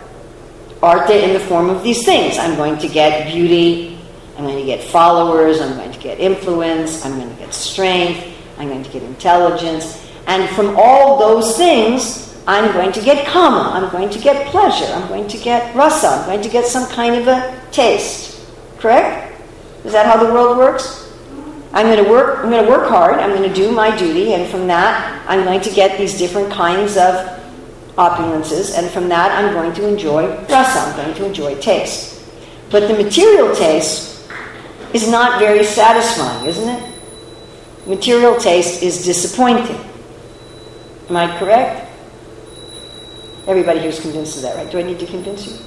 Artha 0.82 1.24
in 1.24 1.34
the 1.34 1.40
form 1.40 1.70
of 1.70 1.84
these 1.84 2.04
things. 2.04 2.38
I'm 2.38 2.56
going 2.56 2.78
to 2.80 2.88
get 2.88 3.32
beauty. 3.32 4.00
I'm 4.38 4.44
going 4.44 4.58
to 4.58 4.66
get 4.66 4.84
followers. 4.84 5.62
I'm 5.62 5.76
going 5.76 5.92
to 5.92 6.00
get 6.00 6.20
influence. 6.20 7.06
I'm 7.06 7.20
going 7.20 7.30
to 7.30 7.36
get 7.36 7.54
strength. 7.54 8.26
I'm 8.58 8.68
going 8.70 8.84
to 8.84 8.90
get 8.90 9.04
intelligence. 9.04 10.10
And 10.28 10.50
from 10.56 10.76
all 10.78 11.20
those 11.20 11.58
things, 11.58 12.36
I'm 12.48 12.72
going 12.74 12.92
to 12.94 13.02
get 13.02 13.28
kama. 13.28 13.72
I'm 13.74 13.92
going 13.92 14.10
to 14.10 14.20
get 14.20 14.48
pleasure. 14.48 14.92
I'm 14.92 15.08
going 15.08 15.28
to 15.28 15.38
get 15.38 15.76
rasa. 15.76 16.08
I'm 16.08 16.26
going 16.26 16.42
to 16.42 16.50
get 16.50 16.66
some 16.66 16.90
kind 16.92 17.16
of 17.16 17.28
a 17.28 17.62
taste. 17.72 18.44
Correct? 18.80 19.40
Is 19.86 19.92
that 19.94 20.06
how 20.06 20.24
the 20.24 20.34
world 20.34 20.58
works? 20.58 21.01
I'm 21.74 21.86
going 21.86 22.04
to 22.04 22.10
work. 22.10 22.44
I'm 22.44 22.50
going 22.50 22.64
to 22.66 22.70
work 22.70 22.90
hard. 22.90 23.16
I'm 23.20 23.30
going 23.30 23.48
to 23.48 23.56
do 23.56 23.72
my 23.72 23.96
duty, 23.96 24.34
and 24.34 24.50
from 24.50 24.68
that, 24.68 25.26
I'm 25.28 25.44
going 25.46 25.62
to 25.62 25.72
get 25.72 25.98
these 25.98 26.18
different 26.18 26.52
kinds 26.52 26.98
of 26.98 27.40
opulences, 27.96 28.78
and 28.78 28.90
from 28.92 29.10
that, 29.10 29.32
I'm 29.32 29.54
going 29.54 29.74
to 29.74 29.88
enjoy 29.88 30.28
rasa. 30.48 30.80
I'm 30.80 30.96
going 30.96 31.14
to 31.16 31.26
enjoy 31.26 31.60
taste. 31.62 32.22
But 32.70 32.88
the 32.88 32.94
material 32.94 33.56
taste 33.56 34.30
is 34.94 35.10
not 35.10 35.40
very 35.40 35.64
satisfying, 35.64 36.46
isn't 36.46 36.70
it? 36.70 36.94
Material 37.88 38.36
taste 38.38 38.84
is 38.84 39.06
disappointing. 39.06 39.80
Am 41.10 41.18
I 41.18 41.38
correct? 41.40 41.90
Everybody 43.48 43.80
here 43.80 43.90
is 43.90 44.00
convinced 44.00 44.38
of 44.38 44.44
that, 44.44 44.56
right? 44.56 44.72
Do 44.72 44.78
I 44.78 44.84
need 44.84 45.00
to 45.00 45.06
convince 45.06 45.48
you? 45.48 45.58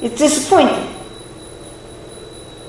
It's 0.00 0.18
disappointing. 0.18 0.94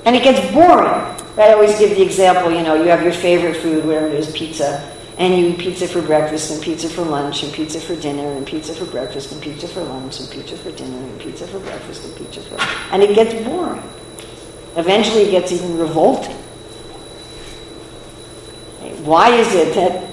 And 0.04 0.16
it 0.16 0.22
gets 0.22 0.52
boring. 0.52 1.14
I 1.38 1.52
always 1.52 1.78
give 1.78 1.90
the 1.90 2.02
example, 2.02 2.50
you 2.50 2.62
know, 2.62 2.74
you 2.74 2.88
have 2.88 3.02
your 3.02 3.12
favorite 3.12 3.56
food, 3.58 3.84
whatever 3.84 4.06
it 4.06 4.14
is, 4.14 4.32
pizza, 4.32 4.90
and 5.18 5.34
you 5.34 5.48
eat 5.48 5.58
pizza 5.58 5.86
for 5.86 6.00
breakfast 6.00 6.50
and 6.50 6.62
pizza 6.62 6.88
for 6.88 7.02
lunch 7.02 7.42
and 7.42 7.52
pizza 7.52 7.80
for 7.80 7.94
dinner 7.96 8.32
and 8.32 8.46
pizza 8.46 8.74
for 8.74 8.86
breakfast 8.86 9.32
and 9.32 9.42
pizza 9.42 9.68
for 9.68 9.82
lunch 9.82 10.20
and 10.20 10.30
pizza 10.30 10.56
for 10.56 10.70
dinner 10.72 10.96
and 10.96 11.20
pizza 11.20 11.46
for 11.46 11.58
breakfast 11.60 12.04
and 12.04 12.16
pizza 12.16 12.40
for. 12.40 12.56
And 12.92 13.02
it 13.02 13.14
gets 13.14 13.34
boring. 13.46 13.82
Eventually 14.76 15.22
it 15.22 15.30
gets 15.30 15.52
even 15.52 15.78
revolting. 15.78 16.36
Why 19.04 19.30
is 19.30 19.54
it 19.54 19.74
that, 19.74 20.10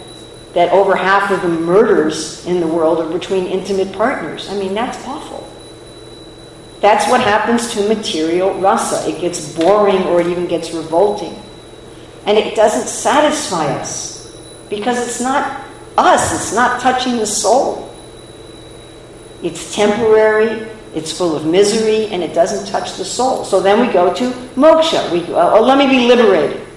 that 0.54 0.72
over 0.72 0.96
half 0.96 1.32
of 1.32 1.42
the 1.42 1.50
murders 1.50 2.46
in 2.46 2.60
the 2.60 2.68
world 2.68 3.00
are 3.00 3.12
between 3.12 3.46
intimate 3.48 3.92
partners? 3.92 4.50
I 4.50 4.58
mean, 4.58 4.74
that's 4.74 4.98
awful. 5.06 5.43
That's 6.84 7.10
what 7.10 7.22
happens 7.22 7.74
to 7.76 7.88
material 7.88 8.60
rasa. 8.60 9.10
It 9.10 9.22
gets 9.22 9.56
boring 9.56 10.04
or 10.04 10.20
it 10.20 10.28
even 10.28 10.48
gets 10.48 10.74
revolting. 10.74 11.34
And 12.26 12.38
it 12.38 12.58
doesn't 12.58 12.90
satisfy 12.90 13.68
us 13.68 14.38
because 14.70 14.98
it's 14.98 15.22
not 15.22 15.66
us, 15.98 16.34
it's 16.34 16.54
not 16.54 16.82
touching 16.82 17.16
the 17.16 17.26
soul. 17.26 17.90
It's 19.42 19.74
temporary, 19.74 20.68
it's 20.94 21.18
full 21.18 21.38
of 21.38 21.46
misery, 21.46 22.08
and 22.08 22.22
it 22.22 22.34
doesn't 22.34 22.68
touch 22.70 22.98
the 22.98 23.06
soul. 23.06 23.46
So 23.46 23.62
then 23.62 23.80
we 23.80 23.88
go 23.88 24.14
to 24.14 24.32
moksha. 24.58 25.10
We, 25.10 25.24
oh, 25.34 25.62
let 25.62 25.78
me 25.78 25.88
be 25.88 26.06
liberated. 26.06 26.68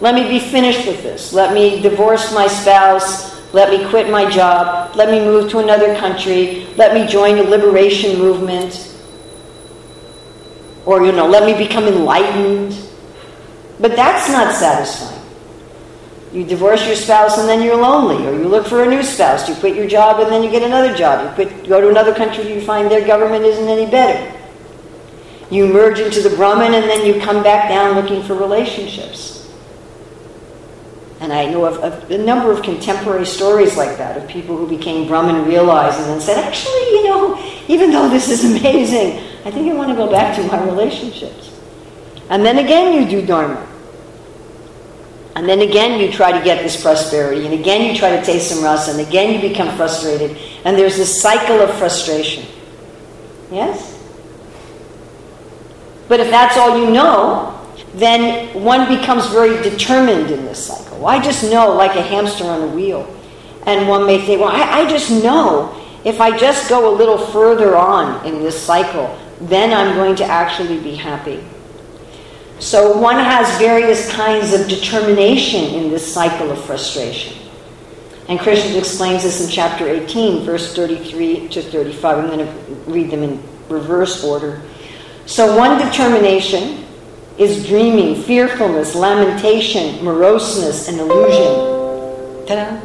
Let 0.00 0.14
me 0.14 0.26
be 0.26 0.38
finished 0.38 0.86
with 0.86 1.02
this. 1.02 1.34
Let 1.34 1.52
me 1.52 1.82
divorce 1.82 2.32
my 2.32 2.46
spouse. 2.46 3.33
Let 3.54 3.70
me 3.70 3.88
quit 3.88 4.10
my 4.10 4.28
job. 4.28 4.96
Let 4.96 5.10
me 5.10 5.20
move 5.20 5.48
to 5.52 5.60
another 5.60 5.94
country. 5.94 6.66
Let 6.76 6.92
me 6.92 7.06
join 7.06 7.38
a 7.38 7.42
liberation 7.42 8.18
movement. 8.18 8.92
Or, 10.84 11.06
you 11.06 11.12
know, 11.12 11.28
let 11.28 11.46
me 11.46 11.56
become 11.56 11.84
enlightened. 11.84 12.76
But 13.78 13.94
that's 13.94 14.28
not 14.28 14.56
satisfying. 14.56 15.22
You 16.32 16.44
divorce 16.44 16.84
your 16.84 16.96
spouse 16.96 17.38
and 17.38 17.48
then 17.48 17.62
you're 17.62 17.76
lonely, 17.76 18.26
or 18.26 18.32
you 18.32 18.48
look 18.48 18.66
for 18.66 18.82
a 18.82 18.88
new 18.88 19.04
spouse. 19.04 19.48
You 19.48 19.54
quit 19.54 19.76
your 19.76 19.86
job 19.86 20.18
and 20.18 20.32
then 20.32 20.42
you 20.42 20.50
get 20.50 20.64
another 20.64 20.92
job. 20.92 21.24
You 21.24 21.34
quit, 21.34 21.68
go 21.68 21.80
to 21.80 21.88
another 21.88 22.12
country, 22.12 22.52
you 22.52 22.60
find 22.60 22.90
their 22.90 23.06
government 23.06 23.44
isn't 23.44 23.68
any 23.68 23.88
better. 23.88 24.36
You 25.48 25.72
merge 25.72 26.00
into 26.00 26.20
the 26.20 26.34
Brahman 26.34 26.74
and 26.74 26.90
then 26.90 27.06
you 27.06 27.20
come 27.20 27.44
back 27.44 27.68
down 27.68 27.94
looking 27.94 28.24
for 28.24 28.34
relationships. 28.34 29.33
And 31.24 31.32
I 31.32 31.46
know 31.46 31.64
of, 31.64 31.78
of, 31.78 32.10
a 32.10 32.18
number 32.18 32.52
of 32.52 32.62
contemporary 32.62 33.24
stories 33.24 33.78
like 33.78 33.96
that 33.96 34.18
of 34.18 34.28
people 34.28 34.58
who 34.58 34.68
became 34.68 35.08
Brahman 35.08 35.46
realized 35.46 35.98
and 35.98 36.10
then 36.10 36.20
said, 36.20 36.36
actually, 36.36 36.82
you 36.90 37.04
know, 37.04 37.42
even 37.66 37.90
though 37.90 38.10
this 38.10 38.28
is 38.28 38.44
amazing, 38.60 39.16
I 39.46 39.50
think 39.50 39.72
I 39.72 39.74
want 39.74 39.88
to 39.88 39.96
go 39.96 40.10
back 40.10 40.36
to 40.36 40.42
my 40.46 40.62
relationships. 40.62 41.58
And 42.28 42.44
then 42.44 42.58
again, 42.58 42.92
you 42.92 43.08
do 43.08 43.26
Dharma. 43.26 43.66
And 45.34 45.48
then 45.48 45.62
again, 45.62 45.98
you 45.98 46.12
try 46.12 46.30
to 46.30 46.44
get 46.44 46.62
this 46.62 46.80
prosperity. 46.80 47.46
And 47.46 47.54
again, 47.54 47.90
you 47.90 47.98
try 47.98 48.14
to 48.14 48.22
taste 48.22 48.50
some 48.50 48.62
rasa. 48.62 48.90
And 48.90 49.00
again, 49.00 49.32
you 49.32 49.48
become 49.48 49.74
frustrated. 49.78 50.36
And 50.66 50.76
there's 50.76 50.98
this 50.98 51.22
cycle 51.22 51.58
of 51.62 51.74
frustration. 51.78 52.44
Yes? 53.50 53.98
But 56.06 56.20
if 56.20 56.28
that's 56.28 56.58
all 56.58 56.78
you 56.78 56.90
know, 56.90 57.53
then 57.94 58.52
one 58.60 58.88
becomes 58.88 59.26
very 59.28 59.62
determined 59.62 60.30
in 60.30 60.44
this 60.44 60.66
cycle. 60.66 61.06
I 61.06 61.22
just 61.22 61.44
know, 61.44 61.74
like 61.74 61.96
a 61.96 62.02
hamster 62.02 62.44
on 62.44 62.62
a 62.62 62.66
wheel. 62.66 63.08
And 63.66 63.88
one 63.88 64.04
may 64.06 64.24
think, 64.24 64.40
well, 64.40 64.50
I, 64.50 64.80
I 64.80 64.90
just 64.90 65.10
know 65.10 65.80
if 66.04 66.20
I 66.20 66.36
just 66.36 66.68
go 66.68 66.92
a 66.92 66.94
little 66.94 67.18
further 67.18 67.76
on 67.76 68.26
in 68.26 68.42
this 68.42 68.60
cycle, 68.60 69.16
then 69.40 69.72
I'm 69.72 69.94
going 69.96 70.16
to 70.16 70.24
actually 70.24 70.78
be 70.80 70.94
happy. 70.94 71.42
So 72.58 72.98
one 72.98 73.16
has 73.16 73.58
various 73.58 74.10
kinds 74.12 74.52
of 74.52 74.68
determination 74.68 75.64
in 75.74 75.90
this 75.90 76.12
cycle 76.12 76.50
of 76.50 76.62
frustration. 76.64 77.36
And 78.28 78.40
Krishna 78.40 78.76
explains 78.76 79.22
this 79.22 79.44
in 79.44 79.50
chapter 79.50 79.88
18, 79.88 80.44
verse 80.44 80.74
33 80.74 81.48
to 81.48 81.62
35. 81.62 82.18
I'm 82.18 82.26
going 82.26 82.46
to 82.46 82.74
read 82.90 83.10
them 83.10 83.22
in 83.22 83.42
reverse 83.68 84.24
order. 84.24 84.62
So 85.26 85.56
one 85.56 85.78
determination 85.78 86.83
is 87.38 87.66
dreaming, 87.66 88.22
fearfulness, 88.22 88.94
lamentation, 88.94 90.04
moroseness, 90.04 90.88
and 90.88 91.00
illusion. 91.00 92.46
Ta-da. 92.46 92.80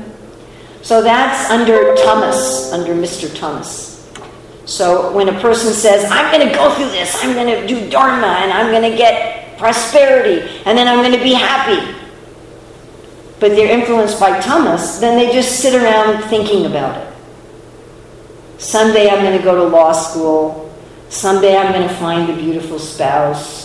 So 0.81 1.03
that's 1.03 1.49
under 1.51 1.95
Tamas, 1.95 2.71
under 2.73 2.95
Mr. 2.95 3.33
Tamas. 3.37 4.09
So 4.65 5.11
when 5.13 5.29
a 5.29 5.39
person 5.39 5.73
says, 5.73 6.09
I'm 6.11 6.33
going 6.33 6.47
to 6.47 6.53
go 6.53 6.73
through 6.73 6.89
this, 6.89 7.15
I'm 7.23 7.33
going 7.33 7.47
to 7.47 7.67
do 7.67 7.89
Dharma, 7.89 8.27
and 8.27 8.51
I'm 8.51 8.71
going 8.71 8.89
to 8.89 8.97
get 8.97 9.57
prosperity, 9.57 10.47
and 10.65 10.77
then 10.77 10.87
I'm 10.87 11.03
going 11.03 11.17
to 11.17 11.23
be 11.23 11.33
happy. 11.33 11.95
But 13.39 13.49
they're 13.49 13.71
influenced 13.71 14.19
by 14.19 14.39
Tamas, 14.39 14.99
then 14.99 15.17
they 15.17 15.31
just 15.31 15.59
sit 15.59 15.75
around 15.75 16.23
thinking 16.29 16.65
about 16.65 17.01
it. 17.01 17.13
Someday 18.57 19.09
I'm 19.09 19.23
going 19.23 19.37
to 19.37 19.43
go 19.43 19.55
to 19.55 19.63
law 19.63 19.91
school. 19.91 20.75
Someday 21.09 21.55
I'm 21.57 21.71
going 21.71 21.87
to 21.87 21.95
find 21.95 22.29
a 22.29 22.35
beautiful 22.35 22.77
spouse 22.77 23.58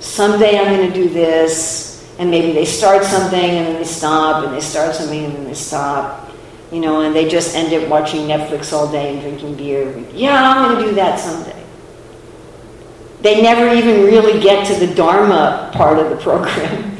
someday 0.00 0.58
I'm 0.58 0.74
going 0.74 0.88
to 0.88 0.94
do 0.94 1.08
this, 1.08 1.90
and 2.18 2.30
maybe 2.30 2.52
they 2.52 2.64
start 2.64 3.04
something 3.04 3.38
and 3.38 3.66
then 3.66 3.76
they 3.76 3.84
stop, 3.84 4.44
and 4.44 4.54
they 4.54 4.60
start 4.60 4.94
something 4.94 5.24
and 5.24 5.34
then 5.34 5.44
they 5.44 5.54
stop, 5.54 6.30
you 6.72 6.80
know, 6.80 7.02
and 7.02 7.14
they 7.14 7.28
just 7.28 7.54
end 7.54 7.72
up 7.72 7.88
watching 7.88 8.26
Netflix 8.26 8.72
all 8.72 8.90
day 8.90 9.12
and 9.12 9.22
drinking 9.22 9.56
beer. 9.56 9.96
Yeah, 10.12 10.42
I'm 10.42 10.70
going 10.70 10.82
to 10.82 10.90
do 10.90 10.94
that 10.96 11.18
someday. 11.18 11.56
They 13.22 13.42
never 13.42 13.74
even 13.74 14.04
really 14.04 14.40
get 14.40 14.66
to 14.66 14.86
the 14.86 14.94
Dharma 14.94 15.70
part 15.74 15.98
of 15.98 16.10
the 16.10 16.16
program. 16.16 16.96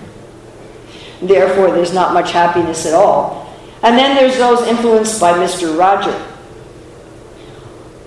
Therefore, 1.23 1.71
there's 1.71 1.93
not 1.93 2.15
much 2.15 2.33
happiness 2.33 2.87
at 2.87 2.95
all. 2.95 3.55
And 3.83 3.97
then 3.97 4.15
there's 4.17 4.37
those 4.37 4.67
influenced 4.67 5.21
by 5.21 5.33
Mr. 5.33 5.79
Raja. 5.79 6.30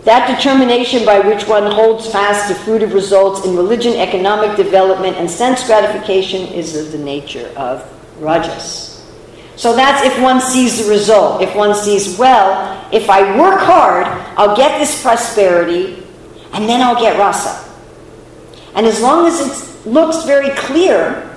That 0.04 0.36
determination 0.36 1.06
by 1.06 1.20
which 1.20 1.48
one 1.48 1.72
holds 1.72 2.12
fast 2.12 2.50
to 2.50 2.56
fruitive 2.56 2.94
results 2.94 3.46
in 3.46 3.56
religion, 3.56 3.94
economic 3.94 4.58
development, 4.58 5.16
and 5.16 5.30
sense 5.30 5.66
gratification 5.66 6.42
is 6.54 6.76
of 6.76 6.92
the 6.92 6.98
nature 6.98 7.52
of 7.56 7.89
rajas. 8.20 8.89
So 9.56 9.76
that's 9.76 10.06
if 10.06 10.22
one 10.22 10.42
sees 10.42 10.84
the 10.84 10.92
result. 10.92 11.42
If 11.42 11.56
one 11.56 11.74
sees, 11.74 12.18
well, 12.18 12.86
if 12.92 13.10
I 13.10 13.38
work 13.39 13.62
hard, 13.62 14.06
I'll 14.38 14.58
get 14.58 14.78
this 14.78 15.02
prosperity, 15.02 16.06
and 16.52 16.68
then 16.68 16.82
I'll 16.82 17.00
get 17.00 17.18
rasa. 17.18 17.63
And 18.76 18.86
as 18.86 19.02
long 19.02 19.26
as 19.26 19.39
it 19.39 19.88
looks 19.88 20.26
very 20.26 20.50
clear, 20.56 21.30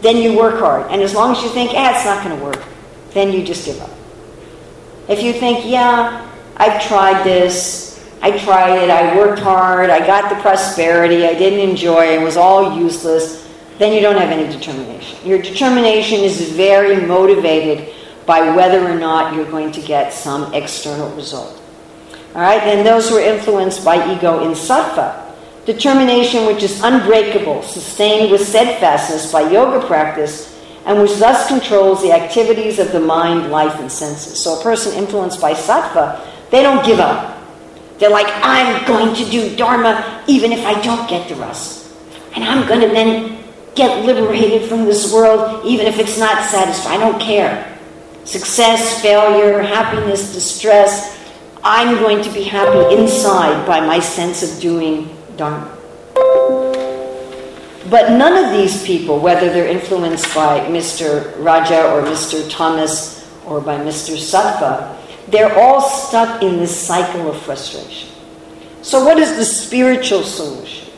then 0.00 0.16
you 0.16 0.36
work 0.36 0.58
hard. 0.58 0.90
And 0.90 1.02
as 1.02 1.14
long 1.14 1.36
as 1.36 1.42
you 1.42 1.50
think, 1.50 1.72
ah, 1.74 1.94
it's 1.94 2.04
not 2.04 2.24
going 2.24 2.36
to 2.36 2.44
work, 2.44 2.64
then 3.12 3.32
you 3.32 3.44
just 3.44 3.64
give 3.64 3.80
up. 3.80 3.90
If 5.08 5.22
you 5.22 5.32
think, 5.32 5.66
yeah, 5.66 6.29
I've 6.60 6.82
tried 6.86 7.24
this. 7.24 8.06
I 8.20 8.36
tried 8.36 8.76
it. 8.76 8.90
I 8.90 9.16
worked 9.16 9.40
hard. 9.40 9.88
I 9.88 10.06
got 10.06 10.28
the 10.28 10.36
prosperity. 10.42 11.24
I 11.24 11.32
didn't 11.32 11.66
enjoy 11.66 12.04
it. 12.04 12.20
Was 12.20 12.36
all 12.36 12.78
useless. 12.78 13.48
Then 13.78 13.94
you 13.94 14.02
don't 14.02 14.18
have 14.18 14.28
any 14.28 14.46
determination. 14.46 15.26
Your 15.26 15.40
determination 15.40 16.20
is 16.20 16.52
very 16.52 17.06
motivated 17.06 17.94
by 18.26 18.54
whether 18.54 18.86
or 18.86 18.98
not 18.98 19.34
you're 19.34 19.50
going 19.50 19.72
to 19.72 19.80
get 19.80 20.12
some 20.12 20.52
external 20.52 21.08
result. 21.16 21.62
All 22.34 22.42
right, 22.42 22.60
then 22.60 22.84
those 22.84 23.08
who 23.08 23.16
are 23.16 23.22
influenced 23.22 23.82
by 23.82 24.14
ego 24.14 24.44
in 24.44 24.50
sattva, 24.50 25.34
determination 25.64 26.44
which 26.44 26.62
is 26.62 26.82
unbreakable, 26.82 27.62
sustained 27.62 28.30
with 28.30 28.46
steadfastness 28.46 29.32
by 29.32 29.50
yoga 29.50 29.84
practice, 29.86 30.60
and 30.84 31.00
which 31.00 31.16
thus 31.18 31.48
controls 31.48 32.02
the 32.02 32.12
activities 32.12 32.78
of 32.78 32.92
the 32.92 33.00
mind, 33.00 33.50
life, 33.50 33.80
and 33.80 33.90
senses. 33.90 34.44
So 34.44 34.60
a 34.60 34.62
person 34.62 34.92
influenced 34.92 35.40
by 35.40 35.54
sattva 35.54 36.26
they 36.50 36.62
don't 36.62 36.84
give 36.84 36.98
up. 36.98 37.38
They're 37.98 38.10
like, 38.10 38.28
I'm 38.42 38.86
going 38.86 39.14
to 39.14 39.30
do 39.30 39.54
Dharma 39.56 40.24
even 40.26 40.52
if 40.52 40.64
I 40.64 40.80
don't 40.80 41.08
get 41.08 41.28
the 41.28 41.34
rasa. 41.36 41.88
And 42.34 42.44
I'm 42.44 42.66
going 42.66 42.80
to 42.80 42.88
then 42.88 43.38
get 43.74 44.04
liberated 44.04 44.68
from 44.68 44.84
this 44.84 45.12
world 45.12 45.64
even 45.64 45.86
if 45.86 45.98
it's 45.98 46.18
not 46.18 46.44
satisfied. 46.44 46.94
I 46.94 46.98
don't 46.98 47.20
care. 47.20 47.78
Success, 48.24 49.00
failure, 49.02 49.60
happiness, 49.62 50.32
distress. 50.32 51.18
I'm 51.62 51.98
going 51.98 52.22
to 52.22 52.30
be 52.30 52.42
happy 52.42 52.96
inside 52.96 53.66
by 53.66 53.80
my 53.80 54.00
sense 54.00 54.42
of 54.42 54.60
doing 54.60 55.14
Dharma. 55.36 55.76
But 57.90 58.12
none 58.12 58.44
of 58.44 58.52
these 58.52 58.84
people, 58.84 59.18
whether 59.18 59.52
they're 59.52 59.66
influenced 59.66 60.32
by 60.34 60.60
Mr. 60.60 61.34
Raja 61.42 61.90
or 61.92 62.02
Mr. 62.02 62.48
Tamas 62.48 63.28
or 63.44 63.60
by 63.60 63.76
Mr. 63.78 64.16
Sattva, 64.16 64.96
they're 65.30 65.58
all 65.58 65.80
stuck 65.80 66.42
in 66.42 66.58
this 66.58 66.74
cycle 66.76 67.30
of 67.30 67.40
frustration. 67.42 68.08
So, 68.82 69.04
what 69.04 69.18
is 69.18 69.36
the 69.36 69.44
spiritual 69.44 70.22
solution? 70.22 70.88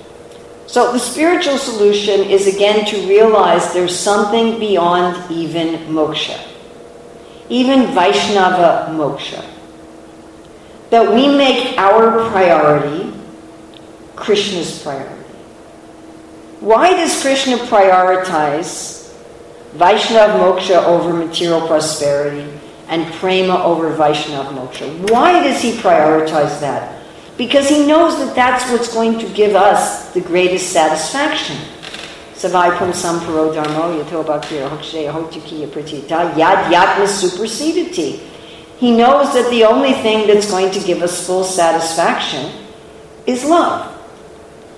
So, 0.66 0.92
the 0.92 0.99
spiritual 0.99 1.59
solution 1.59 2.21
is 2.21 2.47
again 2.47 2.87
to 2.87 2.97
realize 3.07 3.73
there's 3.73 3.99
something 3.99 4.59
beyond 4.59 5.31
even 5.31 5.87
moksha, 5.87 6.40
even 7.49 7.95
Vaishnava 7.95 8.92
moksha. 8.92 9.45
That 10.90 11.12
we 11.12 11.27
make 11.27 11.77
our 11.79 12.31
priority 12.31 13.12
Krishna's 14.14 14.83
priority. 14.83 15.23
Why 16.61 16.92
does 16.92 17.21
Krishna 17.21 17.57
prioritize 17.57 19.12
Vaishnava 19.73 20.38
moksha 20.38 20.85
over 20.85 21.12
material 21.12 21.66
prosperity? 21.66 22.47
And 22.93 23.13
prema 23.15 23.57
over 23.65 23.91
Vaishnava 23.91 24.51
moksha. 24.51 25.11
Why 25.11 25.43
does 25.43 25.61
he 25.61 25.73
prioritize 25.73 26.61
that? 26.61 27.03
Because 27.37 27.69
he 27.69 27.87
knows 27.87 28.19
that 28.19 28.37
that's 28.37 28.71
what's 28.71 28.93
going 28.93 29.19
to 29.19 29.29
give 29.31 29.57
us 29.57 30.13
the 30.13 30.21
greatest 30.21 30.73
satisfaction. 30.73 31.57
Savai 32.35 32.77
pum 32.77 32.93
paro 32.93 33.55
dharmo 33.55 34.05
yato 34.05 34.23
hotuki 34.23 35.67
pratita 35.67 36.35
yad 36.35 36.71
yatma. 36.71 38.29
He 38.79 38.91
knows 38.97 39.33
that 39.35 39.49
the 39.51 39.65
only 39.65 39.93
thing 39.93 40.27
that's 40.27 40.51
going 40.51 40.71
to 40.73 40.81
give 40.81 41.03
us 41.03 41.27
full 41.27 41.45
satisfaction 41.45 42.53
is 43.27 43.45
love. 43.45 43.89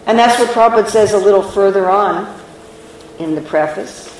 And 0.07 0.19
that's 0.19 0.39
what 0.39 0.51
Prabhupada 0.51 0.91
says 0.91 1.15
a 1.15 1.19
little 1.19 1.43
further 1.43 1.89
on 1.89 2.39
in 3.19 3.35
the 3.35 3.41
preface. 3.41 4.11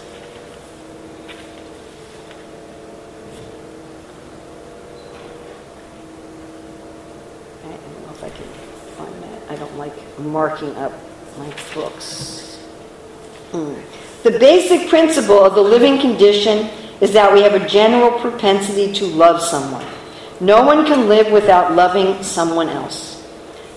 I 7.63 7.69
don't 7.69 8.03
know 8.03 8.11
if 8.13 8.25
I 8.25 8.31
can 8.31 8.47
find 8.97 9.23
that. 9.23 9.51
I 9.51 9.57
don't 9.57 9.77
like 9.77 9.95
marking 10.25 10.75
up 10.77 10.93
my 11.39 11.53
books. 11.75 12.59
Hmm. 13.51 13.75
The 14.23 14.39
basic 14.39 14.89
principle 14.89 15.45
of 15.45 15.55
the 15.55 15.61
living 15.61 16.01
condition 16.01 16.71
is 17.01 17.13
that 17.13 17.33
we 17.33 17.43
have 17.43 17.55
a 17.55 17.69
general 17.69 18.19
propensity 18.21 18.93
to 18.95 19.07
love 19.07 19.43
someone. 19.43 19.85
No 20.41 20.65
one 20.65 20.87
can 20.87 21.09
live 21.09 21.31
without 21.31 21.75
loving 21.75 22.23
someone 22.23 22.69
else. 22.69 23.15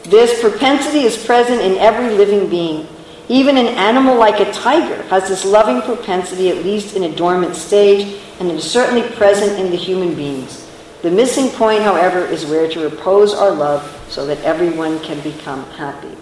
This 0.04 0.40
propensity 0.42 1.02
is 1.02 1.24
present 1.26 1.62
in 1.62 1.78
every 1.78 2.16
living 2.16 2.50
being. 2.50 2.88
Even 3.30 3.58
an 3.58 3.68
animal 3.68 4.18
like 4.18 4.40
a 4.40 4.52
tiger 4.54 5.02
has 5.04 5.28
this 5.28 5.44
loving 5.44 5.82
propensity, 5.82 6.50
at 6.50 6.64
least 6.64 6.96
in 6.96 7.04
a 7.04 7.16
dormant 7.16 7.56
stage, 7.56 8.22
and 8.40 8.50
it 8.50 8.56
is 8.56 8.72
certainly 8.72 9.04
present 9.16 9.60
in 9.60 9.70
the 9.70 9.76
human 9.76 10.16
beings. 10.16 10.66
The 11.02 11.12
missing 11.12 11.50
point, 11.50 11.84
however, 11.84 12.20
is 12.20 12.46
where 12.46 12.70
to 12.70 12.80
repose 12.80 13.34
our 13.34 13.52
love 13.52 13.84
so 14.10 14.26
that 14.26 14.42
everyone 14.44 15.00
can 15.02 15.20
become 15.22 15.64
happy. 15.72 16.16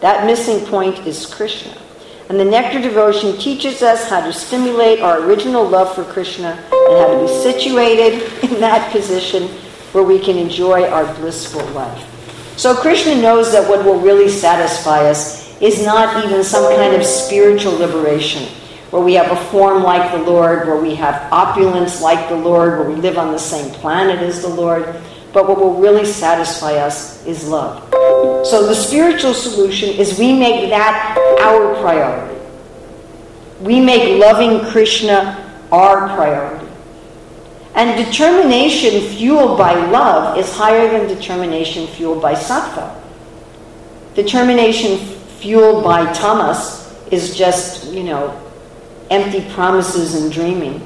That 0.00 0.26
missing 0.26 0.64
point 0.66 1.06
is 1.06 1.26
Krishna. 1.26 1.76
And 2.28 2.38
the 2.38 2.44
Nectar 2.44 2.80
Devotion 2.80 3.36
teaches 3.38 3.82
us 3.82 4.08
how 4.08 4.20
to 4.20 4.32
stimulate 4.32 5.00
our 5.00 5.22
original 5.22 5.66
love 5.66 5.94
for 5.94 6.04
Krishna 6.04 6.50
and 6.50 6.98
how 6.98 7.06
to 7.14 7.20
be 7.20 7.42
situated 7.42 8.22
in 8.44 8.60
that 8.60 8.92
position 8.92 9.48
where 9.92 10.04
we 10.04 10.20
can 10.20 10.36
enjoy 10.36 10.86
our 10.88 11.12
blissful 11.14 11.64
life. 11.68 12.04
So 12.58 12.74
Krishna 12.74 13.14
knows 13.14 13.50
that 13.52 13.68
what 13.68 13.84
will 13.84 13.98
really 14.00 14.28
satisfy 14.28 15.08
us 15.08 15.48
is 15.60 15.84
not 15.84 16.24
even 16.24 16.44
some 16.44 16.72
kind 16.76 16.94
of 16.94 17.04
spiritual 17.04 17.72
liberation, 17.72 18.44
where 18.90 19.02
we 19.02 19.14
have 19.14 19.32
a 19.32 19.44
form 19.46 19.82
like 19.82 20.12
the 20.12 20.18
Lord, 20.18 20.66
where 20.66 20.80
we 20.80 20.94
have 20.96 21.32
opulence 21.32 22.02
like 22.02 22.28
the 22.28 22.36
Lord, 22.36 22.78
where 22.78 22.88
we 22.88 22.96
live 22.96 23.18
on 23.18 23.32
the 23.32 23.38
same 23.38 23.72
planet 23.74 24.18
as 24.18 24.42
the 24.42 24.48
Lord, 24.48 24.84
but 25.32 25.48
what 25.48 25.58
will 25.58 25.74
really 25.74 26.04
satisfy 26.04 26.74
us 26.74 27.24
is 27.26 27.48
love. 27.48 27.97
So 28.48 28.66
the 28.66 28.74
spiritual 28.74 29.34
solution 29.34 29.90
is 29.90 30.18
we 30.18 30.32
make 30.32 30.70
that 30.70 31.18
our 31.42 31.74
priority. 31.82 32.40
We 33.60 33.78
make 33.78 34.18
loving 34.18 34.64
Krishna 34.70 35.60
our 35.70 36.08
priority. 36.16 36.66
And 37.74 38.02
determination 38.02 39.02
fueled 39.10 39.58
by 39.58 39.74
love 39.90 40.38
is 40.38 40.50
higher 40.50 40.88
than 40.90 41.14
determination 41.14 41.88
fueled 41.88 42.22
by 42.22 42.32
sattva. 42.32 42.98
Determination 44.14 44.96
fueled 44.96 45.84
by 45.84 46.10
tamas 46.14 46.90
is 47.10 47.36
just, 47.36 47.92
you 47.92 48.02
know, 48.02 48.50
empty 49.10 49.46
promises 49.52 50.14
and 50.14 50.32
dreaming 50.32 50.80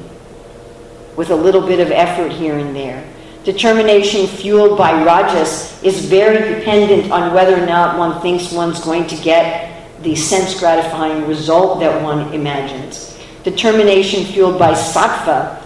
with 1.14 1.30
a 1.30 1.36
little 1.36 1.64
bit 1.64 1.78
of 1.78 1.92
effort 1.92 2.32
here 2.32 2.58
and 2.58 2.74
there. 2.74 3.08
Determination 3.44 4.28
fueled 4.28 4.78
by 4.78 5.02
rajas 5.02 5.82
is 5.82 6.04
very 6.04 6.54
dependent 6.54 7.10
on 7.10 7.34
whether 7.34 7.60
or 7.60 7.66
not 7.66 7.98
one 7.98 8.20
thinks 8.22 8.52
one's 8.52 8.78
going 8.84 9.08
to 9.08 9.16
get 9.16 9.72
the 10.02 10.14
sense 10.14 10.58
gratifying 10.58 11.26
result 11.26 11.80
that 11.80 12.02
one 12.02 12.32
imagines. 12.32 13.18
Determination 13.42 14.24
fueled 14.24 14.60
by 14.60 14.72
sattva 14.72 15.60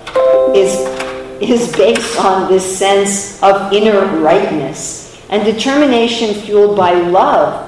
is, 0.56 0.72
is 1.42 1.70
based 1.76 2.18
on 2.18 2.50
this 2.50 2.78
sense 2.78 3.42
of 3.42 3.70
inner 3.74 4.06
rightness. 4.20 5.20
And 5.28 5.44
determination 5.44 6.34
fueled 6.34 6.76
by 6.76 6.92
love. 6.92 7.64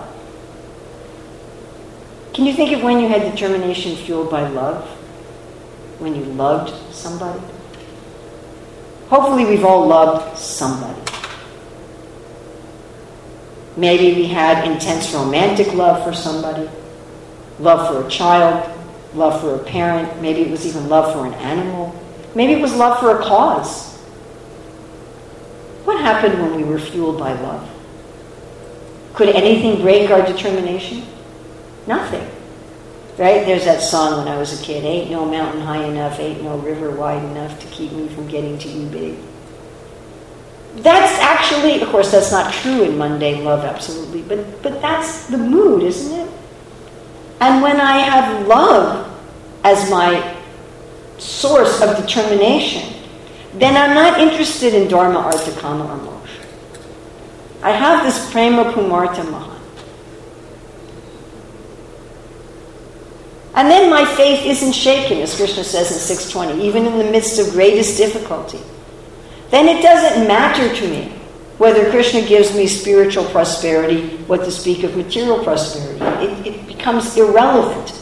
Can 2.32 2.46
you 2.46 2.54
think 2.54 2.72
of 2.72 2.82
when 2.82 3.00
you 3.00 3.08
had 3.08 3.30
determination 3.30 3.96
fueled 3.96 4.30
by 4.30 4.48
love? 4.48 4.88
When 5.98 6.14
you 6.14 6.24
loved 6.24 6.72
somebody? 6.94 7.42
Hopefully, 9.08 9.44
we've 9.44 9.64
all 9.64 9.86
loved 9.86 10.38
somebody. 10.38 11.00
Maybe 13.76 14.20
we 14.20 14.26
had 14.26 14.66
intense 14.70 15.14
romantic 15.14 15.72
love 15.72 16.04
for 16.04 16.12
somebody, 16.12 16.68
love 17.60 17.88
for 17.88 18.06
a 18.06 18.10
child, 18.10 18.68
love 19.14 19.40
for 19.40 19.54
a 19.54 19.58
parent. 19.58 20.20
Maybe 20.20 20.42
it 20.42 20.50
was 20.50 20.66
even 20.66 20.88
love 20.88 21.14
for 21.14 21.26
an 21.26 21.34
animal. 21.34 21.94
Maybe 22.34 22.54
it 22.54 22.60
was 22.60 22.74
love 22.74 23.00
for 23.00 23.18
a 23.18 23.22
cause. 23.22 23.96
What 25.84 26.00
happened 26.00 26.42
when 26.42 26.56
we 26.56 26.64
were 26.64 26.78
fueled 26.78 27.18
by 27.18 27.32
love? 27.32 27.68
Could 29.14 29.30
anything 29.30 29.80
break 29.80 30.10
our 30.10 30.20
determination? 30.20 31.02
Nothing. 31.86 32.27
Right? 33.18 33.44
There's 33.44 33.64
that 33.64 33.80
song 33.80 34.18
when 34.18 34.28
I 34.28 34.38
was 34.38 34.58
a 34.58 34.64
kid 34.64 34.84
Ain't 34.84 35.10
no 35.10 35.24
mountain 35.24 35.60
high 35.60 35.82
enough, 35.84 36.20
ain't 36.20 36.42
no 36.42 36.56
river 36.58 36.90
wide 36.92 37.22
enough 37.24 37.58
to 37.58 37.66
keep 37.66 37.90
me 37.90 38.06
from 38.08 38.28
getting 38.28 38.56
to 38.58 38.68
you 38.68 38.86
big. 38.86 39.16
That's 40.76 41.20
actually, 41.20 41.80
of 41.82 41.88
course, 41.88 42.12
that's 42.12 42.30
not 42.30 42.52
true 42.52 42.84
in 42.84 42.96
mundane 42.96 43.44
love, 43.44 43.64
absolutely, 43.64 44.22
but, 44.22 44.62
but 44.62 44.80
that's 44.80 45.26
the 45.26 45.38
mood, 45.38 45.82
isn't 45.82 46.20
it? 46.20 46.30
And 47.40 47.62
when 47.62 47.80
I 47.80 47.98
have 47.98 48.46
love 48.46 49.12
as 49.64 49.90
my 49.90 50.36
source 51.18 51.80
of 51.82 51.96
determination, 51.96 52.94
then 53.54 53.76
I'm 53.76 53.94
not 53.94 54.20
interested 54.20 54.74
in 54.74 54.88
Dharma, 54.88 55.18
Artha, 55.18 55.58
Kama, 55.60 55.84
or 55.84 55.98
Moksha. 55.98 56.46
I 57.62 57.72
have 57.72 58.04
this 58.04 58.30
Prema 58.30 58.72
Pumartha 58.72 59.28
Maha. 59.28 59.57
And 63.58 63.68
then 63.68 63.90
my 63.90 64.04
faith 64.04 64.46
isn't 64.46 64.70
shaken, 64.70 65.18
as 65.18 65.34
Krishna 65.34 65.64
says 65.64 65.90
in 65.90 65.98
620, 65.98 66.64
even 66.64 66.86
in 66.86 66.96
the 66.96 67.10
midst 67.10 67.40
of 67.40 67.50
greatest 67.50 67.98
difficulty. 67.98 68.60
Then 69.50 69.66
it 69.66 69.82
doesn't 69.82 70.28
matter 70.28 70.72
to 70.76 70.88
me 70.88 71.08
whether 71.58 71.90
Krishna 71.90 72.24
gives 72.24 72.54
me 72.54 72.68
spiritual 72.68 73.24
prosperity, 73.24 74.10
what 74.28 74.44
to 74.44 74.52
speak 74.52 74.84
of 74.84 74.96
material 74.96 75.42
prosperity. 75.42 76.04
It, 76.24 76.46
it 76.46 76.66
becomes 76.68 77.16
irrelevant. 77.16 78.00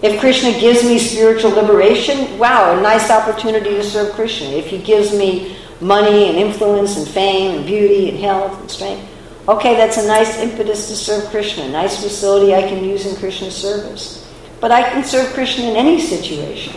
If 0.00 0.20
Krishna 0.20 0.52
gives 0.58 0.82
me 0.84 0.98
spiritual 1.00 1.50
liberation, 1.50 2.38
wow, 2.38 2.78
a 2.78 2.80
nice 2.80 3.10
opportunity 3.10 3.74
to 3.74 3.84
serve 3.84 4.14
Krishna. 4.14 4.48
If 4.48 4.68
he 4.68 4.78
gives 4.78 5.12
me 5.12 5.58
money 5.82 6.30
and 6.30 6.38
influence 6.38 6.96
and 6.96 7.06
fame 7.06 7.58
and 7.58 7.66
beauty 7.66 8.08
and 8.08 8.18
health 8.18 8.58
and 8.58 8.70
strength, 8.70 9.06
okay, 9.48 9.76
that's 9.76 9.98
a 9.98 10.06
nice 10.06 10.38
impetus 10.38 10.88
to 10.88 10.96
serve 10.96 11.28
Krishna, 11.28 11.64
a 11.64 11.68
nice 11.68 12.02
facility 12.02 12.54
I 12.54 12.62
can 12.62 12.82
use 12.82 13.04
in 13.04 13.16
Krishna's 13.16 13.54
service. 13.54 14.25
But 14.60 14.70
I 14.70 14.90
can 14.90 15.04
serve 15.04 15.32
Krishna 15.34 15.64
in 15.64 15.76
any 15.76 16.00
situation. 16.00 16.74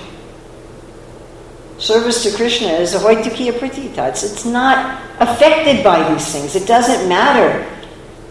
Service 1.78 2.24
to 2.24 2.36
Krishna 2.36 2.68
is 2.68 2.94
a 2.94 3.00
ahaituky 3.00 3.52
apratihata. 3.52 4.10
It's, 4.10 4.24
it's 4.24 4.46
not 4.46 5.02
affected 5.20 5.84
by 5.84 6.12
these 6.12 6.30
things. 6.30 6.56
It 6.56 6.68
doesn't 6.68 7.08
matter 7.08 7.64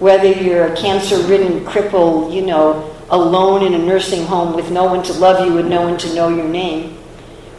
whether 0.00 0.30
you're 0.30 0.66
a 0.66 0.76
cancer 0.76 1.18
ridden 1.26 1.64
cripple, 1.64 2.32
you 2.32 2.42
know, 2.42 2.94
alone 3.10 3.64
in 3.64 3.74
a 3.74 3.78
nursing 3.78 4.24
home 4.26 4.54
with 4.54 4.70
no 4.70 4.84
one 4.84 5.02
to 5.02 5.12
love 5.14 5.44
you 5.46 5.58
and 5.58 5.70
no 5.70 5.82
one 5.82 5.96
to 5.98 6.14
know 6.14 6.28
your 6.28 6.46
name, 6.46 6.98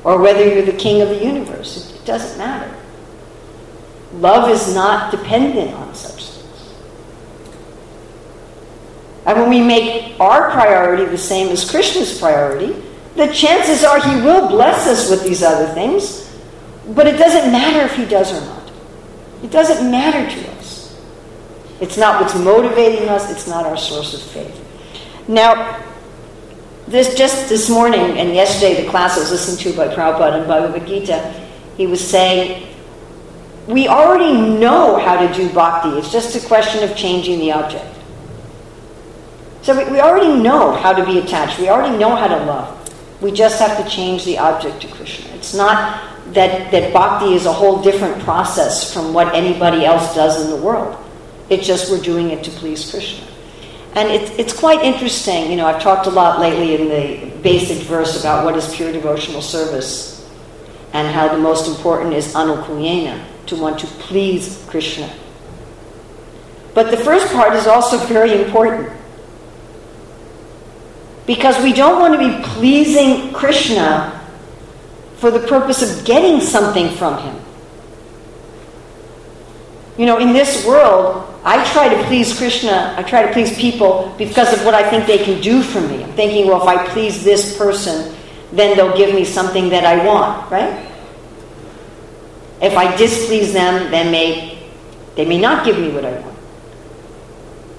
or 0.04 0.22
whether 0.22 0.48
you're 0.48 0.66
the 0.66 0.72
king 0.72 1.02
of 1.02 1.10
the 1.10 1.24
universe. 1.24 1.90
It, 1.90 1.96
it 1.96 2.06
doesn't 2.06 2.38
matter. 2.38 2.74
Love 4.14 4.50
is 4.50 4.74
not 4.74 5.12
dependent 5.12 5.74
on 5.74 5.94
such 5.94 6.26
things. 6.26 6.74
And 9.26 9.40
when 9.40 9.50
we 9.50 9.62
make 9.62 10.20
our 10.20 10.52
priority 10.52 11.06
the 11.06 11.18
same 11.18 11.50
as 11.50 11.70
Krishna's 11.70 12.18
priority, 12.18 12.76
the 13.16 13.28
chances 13.34 13.84
are 13.84 14.00
he 14.00 14.22
will 14.22 14.48
bless 14.48 14.88
us 14.88 15.10
with 15.10 15.24
these 15.24 15.44
other 15.44 15.68
things, 15.74 16.34
but 16.96 17.06
it 17.06 17.18
doesn't 17.18 17.52
matter 17.52 17.86
if 17.86 17.96
he 17.96 18.06
does 18.06 18.32
or 18.32 18.46
not. 18.46 18.72
It 19.44 19.52
doesn't 19.52 19.90
matter 19.90 20.30
to 20.30 20.52
us. 20.52 20.98
It's 21.82 21.98
not 21.98 22.22
what's 22.22 22.36
motivating 22.36 23.10
us, 23.10 23.30
it's 23.32 23.48
not 23.48 23.66
our 23.66 23.78
source 23.78 24.14
of 24.14 24.22
faith. 24.22 24.66
Now, 25.28 25.84
this 26.88 27.14
just 27.16 27.50
this 27.50 27.70
morning 27.70 28.18
and 28.18 28.34
yesterday, 28.34 28.84
the 28.84 28.90
class 28.90 29.16
I 29.16 29.20
was 29.20 29.32
listening 29.32 29.74
to 29.74 29.78
by 29.78 29.94
Prabhupada 29.94 30.40
and 30.40 30.48
Bhagavad 30.48 30.88
Gita, 30.88 31.48
he 31.78 31.88
was 31.88 32.06
saying, 32.06 32.68
we 33.68 33.88
already 33.88 34.34
know 34.34 34.98
how 34.98 35.20
to 35.26 35.32
do 35.34 35.48
bhakti. 35.54 35.90
It's 35.90 36.12
just 36.12 36.36
a 36.36 36.48
question 36.48 36.84
of 36.84 36.98
changing 36.98 37.40
the 37.40 37.52
object. 37.52 37.99
So 39.62 39.78
we, 39.78 39.92
we 39.92 40.00
already 40.00 40.42
know 40.42 40.74
how 40.74 40.94
to 40.94 41.06
be 41.06 41.20
attached. 41.20 41.60
We 41.60 41.70
already 41.70 41.98
know 41.98 42.16
how 42.16 42.28
to 42.28 42.38
love. 42.46 42.76
We 43.22 43.32
just 43.32 43.60
have 43.60 43.84
to 43.84 43.90
change 43.90 44.26
the 44.26 44.38
object 44.38 44.82
to 44.82 44.88
Krishna. 44.88 45.30
It's 45.36 45.54
not 45.54 46.02
that, 46.34 46.72
that 46.72 46.94
bhakti 46.94 47.34
is 47.34 47.46
a 47.46 47.54
whole 47.54 47.82
different 47.82 48.22
process 48.24 48.94
from 48.94 49.14
what 49.14 49.34
anybody 49.36 49.86
else 49.86 50.16
does 50.16 50.42
in 50.44 50.50
the 50.50 50.56
world. 50.56 50.98
It's 51.50 51.66
just 51.66 51.92
we're 51.92 52.02
doing 52.02 52.30
it 52.30 52.44
to 52.44 52.52
please 52.52 52.90
Krishna. 52.90 53.26
And 53.96 54.10
it's, 54.10 54.32
it's 54.38 54.58
quite 54.58 54.84
interesting. 54.84 55.50
You 55.50 55.58
know, 55.58 55.66
I've 55.66 55.82
talked 55.82 56.06
a 56.06 56.12
lot 56.12 56.40
lately 56.40 56.76
in 56.76 56.88
the 56.88 57.42
basic 57.42 57.80
verse 57.80 58.20
about 58.20 58.46
what 58.46 58.56
is 58.56 58.74
pure 58.76 58.92
devotional 58.92 59.42
service 59.42 60.30
and 60.94 61.08
how 61.08 61.28
the 61.28 61.38
most 61.38 61.68
important 61.68 62.14
is 62.14 62.34
anukulyena, 62.34 63.24
to 63.48 63.56
want 63.56 63.80
to 63.80 63.88
please 63.88 64.64
Krishna. 64.70 65.12
But 66.74 66.92
the 66.92 66.98
first 66.98 67.32
part 67.34 67.56
is 67.56 67.68
also 67.68 67.98
very 68.06 68.44
important. 68.44 68.92
Because 71.30 71.62
we 71.62 71.74
don't 71.74 72.00
want 72.00 72.20
to 72.20 72.28
be 72.28 72.44
pleasing 72.56 73.32
Krishna 73.32 74.20
for 75.18 75.30
the 75.30 75.46
purpose 75.48 75.84
of 75.84 76.04
getting 76.04 76.42
something 76.42 76.90
from 76.96 77.22
him. 77.22 77.40
You 79.96 80.08
know, 80.08 80.18
in 80.18 80.34
this 80.34 80.66
world, 80.66 81.32
I 81.44 81.64
try 81.72 81.88
to 81.88 82.04
please 82.06 82.36
Krishna, 82.36 82.96
I 82.98 83.04
try 83.04 83.28
to 83.28 83.32
please 83.32 83.56
people 83.60 84.16
because 84.18 84.52
of 84.54 84.66
what 84.66 84.74
I 84.74 84.90
think 84.90 85.06
they 85.06 85.24
can 85.24 85.40
do 85.40 85.62
for 85.62 85.82
me. 85.82 86.04
I'm 86.04 86.14
thinking, 86.14 86.48
well, 86.48 86.64
if 86.64 86.68
I 86.68 86.88
please 86.88 87.24
this 87.24 87.56
person, 87.56 88.16
then 88.52 88.76
they'll 88.76 88.98
give 88.98 89.14
me 89.14 89.24
something 89.24 89.70
that 89.70 89.86
I 89.86 90.04
want, 90.04 90.50
right? 90.50 90.84
If 92.60 92.76
I 92.76 92.98
displease 92.98 93.54
them, 93.54 93.92
then 93.92 94.10
may, 94.12 94.68
they 95.16 95.26
may 95.26 95.40
not 95.40 95.64
give 95.64 95.78
me 95.78 95.92
what 95.92 96.06
I 96.06 96.20
want. 96.22 96.38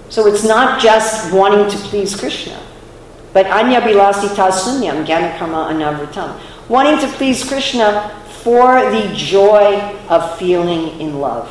So 0.09 0.28
it's 0.28 0.44
not 0.44 0.80
just 0.80 1.32
wanting 1.32 1.68
to 1.68 1.76
please 1.88 2.14
Krishna, 2.14 2.57
but 3.32 3.46
anyabhilasita-sunyam 3.46 5.06
karma 5.38 5.72
anavritam. 5.72 6.38
Wanting 6.68 6.98
to 6.98 7.08
please 7.16 7.44
Krishna 7.44 8.16
for 8.42 8.90
the 8.90 9.12
joy 9.14 9.76
of 10.08 10.38
feeling 10.38 11.00
in 11.00 11.20
love 11.20 11.48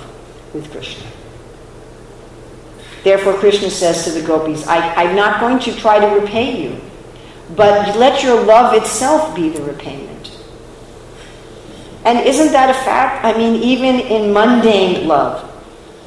with 0.53 0.69
Krishna. 0.71 1.05
Therefore, 3.03 3.33
Krishna 3.33 3.69
says 3.69 4.03
to 4.05 4.11
the 4.11 4.25
gopis, 4.25 4.67
I, 4.67 5.03
am 5.03 5.15
not 5.15 5.39
going 5.39 5.59
to 5.59 5.75
try 5.75 5.99
to 5.99 6.19
repay 6.19 6.61
you, 6.63 6.81
but 7.55 7.95
let 7.95 8.23
your 8.23 8.43
love 8.43 8.73
itself 8.73 9.35
be 9.35 9.49
the 9.49 9.61
repayment. 9.61 10.37
And 12.03 12.25
isn't 12.25 12.51
that 12.51 12.69
a 12.69 12.73
fact? 12.73 13.23
I 13.23 13.37
mean, 13.37 13.61
even 13.61 13.99
in 13.99 14.33
mundane 14.33 15.07
love, 15.07 15.45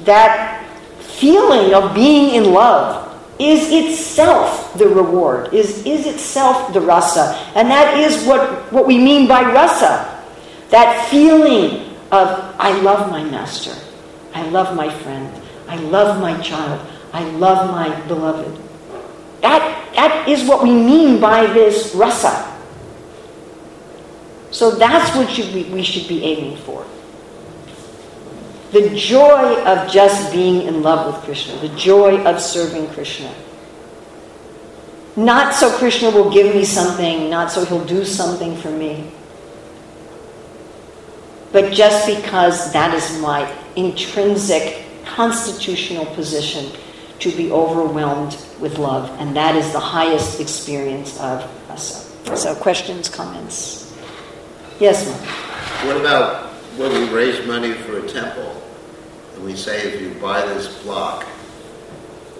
that 0.04 0.66
feeling 1.00 1.74
of 1.74 1.94
being 1.94 2.34
in 2.34 2.52
love 2.52 3.01
is 3.38 3.70
itself 3.70 4.74
the 4.74 4.88
reward, 4.88 5.52
is, 5.52 5.84
is 5.84 6.06
itself 6.06 6.72
the 6.72 6.80
rasa. 6.80 7.34
And 7.54 7.70
that 7.70 7.98
is 7.98 8.24
what, 8.24 8.72
what 8.72 8.86
we 8.86 8.98
mean 8.98 9.26
by 9.26 9.42
rasa. 9.42 10.22
That 10.70 11.08
feeling 11.08 11.96
of, 12.10 12.54
I 12.58 12.78
love 12.80 13.10
my 13.10 13.24
master, 13.24 13.74
I 14.34 14.46
love 14.48 14.76
my 14.76 14.88
friend, 14.88 15.42
I 15.68 15.76
love 15.76 16.20
my 16.20 16.40
child. 16.40 16.86
I 17.12 17.24
love 17.24 17.70
my 17.70 17.94
beloved. 18.06 18.58
That, 19.42 19.92
that 19.94 20.28
is 20.28 20.48
what 20.48 20.62
we 20.62 20.70
mean 20.70 21.20
by 21.20 21.46
this 21.46 21.94
rasa. 21.94 22.48
So 24.50 24.70
that's 24.70 25.14
what 25.16 25.28
should 25.28 25.52
we, 25.54 25.64
we 25.64 25.82
should 25.82 26.08
be 26.08 26.24
aiming 26.24 26.56
for. 26.58 26.86
The 28.72 28.94
joy 28.96 29.62
of 29.64 29.90
just 29.90 30.32
being 30.32 30.66
in 30.66 30.82
love 30.82 31.14
with 31.14 31.22
Krishna, 31.24 31.56
the 31.56 31.74
joy 31.76 32.24
of 32.24 32.40
serving 32.40 32.88
Krishna. 32.88 33.32
Not 35.14 35.54
so 35.54 35.70
Krishna 35.76 36.10
will 36.10 36.30
give 36.30 36.54
me 36.54 36.64
something, 36.64 37.28
not 37.28 37.50
so 37.50 37.66
he'll 37.66 37.84
do 37.84 38.02
something 38.02 38.56
for 38.56 38.70
me, 38.70 39.12
but 41.52 41.70
just 41.70 42.06
because 42.06 42.72
that 42.72 42.94
is 42.94 43.20
my 43.20 43.54
intrinsic 43.76 44.86
constitutional 45.04 46.06
position 46.06 46.72
to 47.18 47.30
be 47.32 47.52
overwhelmed 47.52 48.38
with 48.58 48.78
love, 48.78 49.10
and 49.20 49.36
that 49.36 49.54
is 49.54 49.70
the 49.72 49.80
highest 49.80 50.40
experience 50.40 51.20
of 51.20 51.44
rasa. 51.68 52.08
So, 52.34 52.54
questions, 52.54 53.10
comments? 53.10 53.94
Yes, 54.80 55.06
ma'am. 55.06 55.88
What 55.88 56.00
about 56.00 56.46
when 56.78 56.90
we 56.92 57.14
raise 57.14 57.46
money 57.46 57.74
for 57.74 57.98
a 57.98 58.08
temple, 58.08 58.50
and 58.50 58.61
we 59.42 59.56
say 59.56 59.92
if 59.92 60.00
you 60.00 60.10
buy 60.20 60.44
this 60.46 60.82
block 60.82 61.26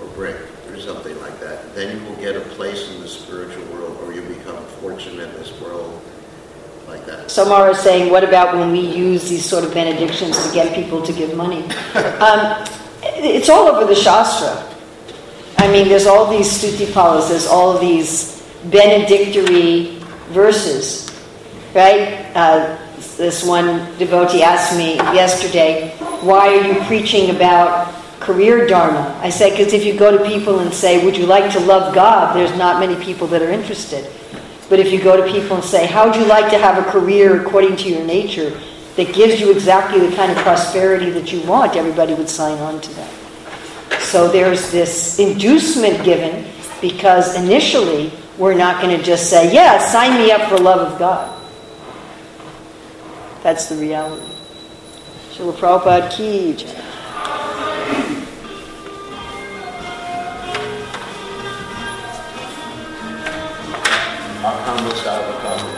or 0.01 0.07
brick 0.09 0.37
or 0.71 0.79
something 0.79 1.19
like 1.21 1.39
that, 1.41 1.75
then 1.75 1.97
you 1.97 2.05
will 2.09 2.17
get 2.17 2.37
a 2.37 2.41
place 2.41 2.91
in 2.91 3.01
the 3.01 3.09
spiritual 3.09 3.65
world, 3.67 3.99
or 4.03 4.13
you 4.13 4.23
become 4.23 4.65
fortunate 4.81 5.29
in 5.29 5.35
this 5.35 5.59
world 5.61 6.01
like 6.87 7.05
that. 7.07 7.31
Samara 7.31 7.71
is 7.71 7.79
saying, 7.79 8.11
what 8.11 8.25
about 8.25 8.57
when 8.57 8.71
we 8.73 8.81
use 8.81 9.29
these 9.29 9.45
sort 9.45 9.65
of 9.65 9.75
benedictions 9.75 10.47
to 10.47 10.55
get 10.55 10.75
people 10.75 11.03
to 11.03 11.13
give 11.13 11.37
money? 11.37 11.65
um, 12.21 12.65
it's 13.03 13.49
all 13.49 13.69
over 13.69 13.87
the 13.87 13.95
Shastra. 13.95 14.69
I 15.59 15.71
mean, 15.71 15.89
there's 15.89 16.07
all 16.07 16.31
these 16.31 16.49
stutipalas, 16.49 17.29
there's 17.29 17.47
all 17.47 17.79
these 17.79 18.43
benedictory 18.65 19.99
verses, 20.31 21.11
right? 21.75 22.31
Uh, 22.35 22.79
this 23.17 23.45
one 23.45 23.97
devotee 23.99 24.43
asked 24.43 24.77
me 24.77 24.97
yesterday, 24.97 25.97
why 26.23 26.57
are 26.57 26.67
you 26.67 26.81
preaching 26.85 27.35
about 27.35 27.93
career 28.21 28.67
dharma? 28.67 29.19
I 29.21 29.31
say, 29.31 29.51
because 29.51 29.73
if 29.73 29.85
you 29.85 29.99
go 29.99 30.17
to 30.17 30.25
people 30.25 30.61
and 30.61 30.73
say, 30.73 31.05
would 31.05 31.17
you 31.17 31.27
like 31.27 31.53
to 31.53 31.61
love 31.61 31.95
God, 31.95 32.37
there's 32.37 32.57
not 32.57 32.81
many 32.81 33.03
people 33.05 33.27
that 33.29 33.43
are 33.43 33.51
interested. 33.51 34.11
But 34.69 34.79
if 34.79 34.93
you 34.93 35.03
go 35.03 35.17
to 35.17 35.31
people 35.31 35.57
and 35.57 35.65
say, 35.65 35.87
how 35.87 36.07
would 36.07 36.17
you 36.17 36.25
like 36.25 36.51
to 36.51 36.59
have 36.59 36.79
a 36.79 36.91
career 36.91 37.43
according 37.43 37.77
to 37.79 37.89
your 37.89 38.05
nature 38.05 38.59
that 38.97 39.15
gives 39.15 39.41
you 39.41 39.51
exactly 39.51 40.07
the 40.07 40.15
kind 40.15 40.31
of 40.31 40.39
prosperity 40.39 41.11
that 41.11 41.33
you 41.33 41.43
want, 41.43 41.77
everybody 41.77 42.15
would 42.15 42.29
sign 42.29 42.59
on 42.59 42.81
to 42.81 42.95
that. 42.95 43.11
So 44.01 44.29
there's 44.29 44.71
this 44.71 45.19
inducement 45.19 46.05
given 46.05 46.45
because 46.81 47.35
initially 47.35 48.13
we're 48.39 48.55
not 48.55 48.83
going 48.83 48.97
to 48.97 49.03
just 49.03 49.29
say, 49.31 49.53
yeah, 49.53 49.79
sign 49.79 50.19
me 50.19 50.31
up 50.31 50.49
for 50.49 50.59
love 50.59 50.93
of 50.93 50.99
God. 50.99 51.39
That's 53.43 53.69
the 53.69 53.77
reality. 53.77 54.42
Srila 55.33 55.53
Prabhupada 55.57 56.09
ki 56.13 56.57
How 64.43 65.72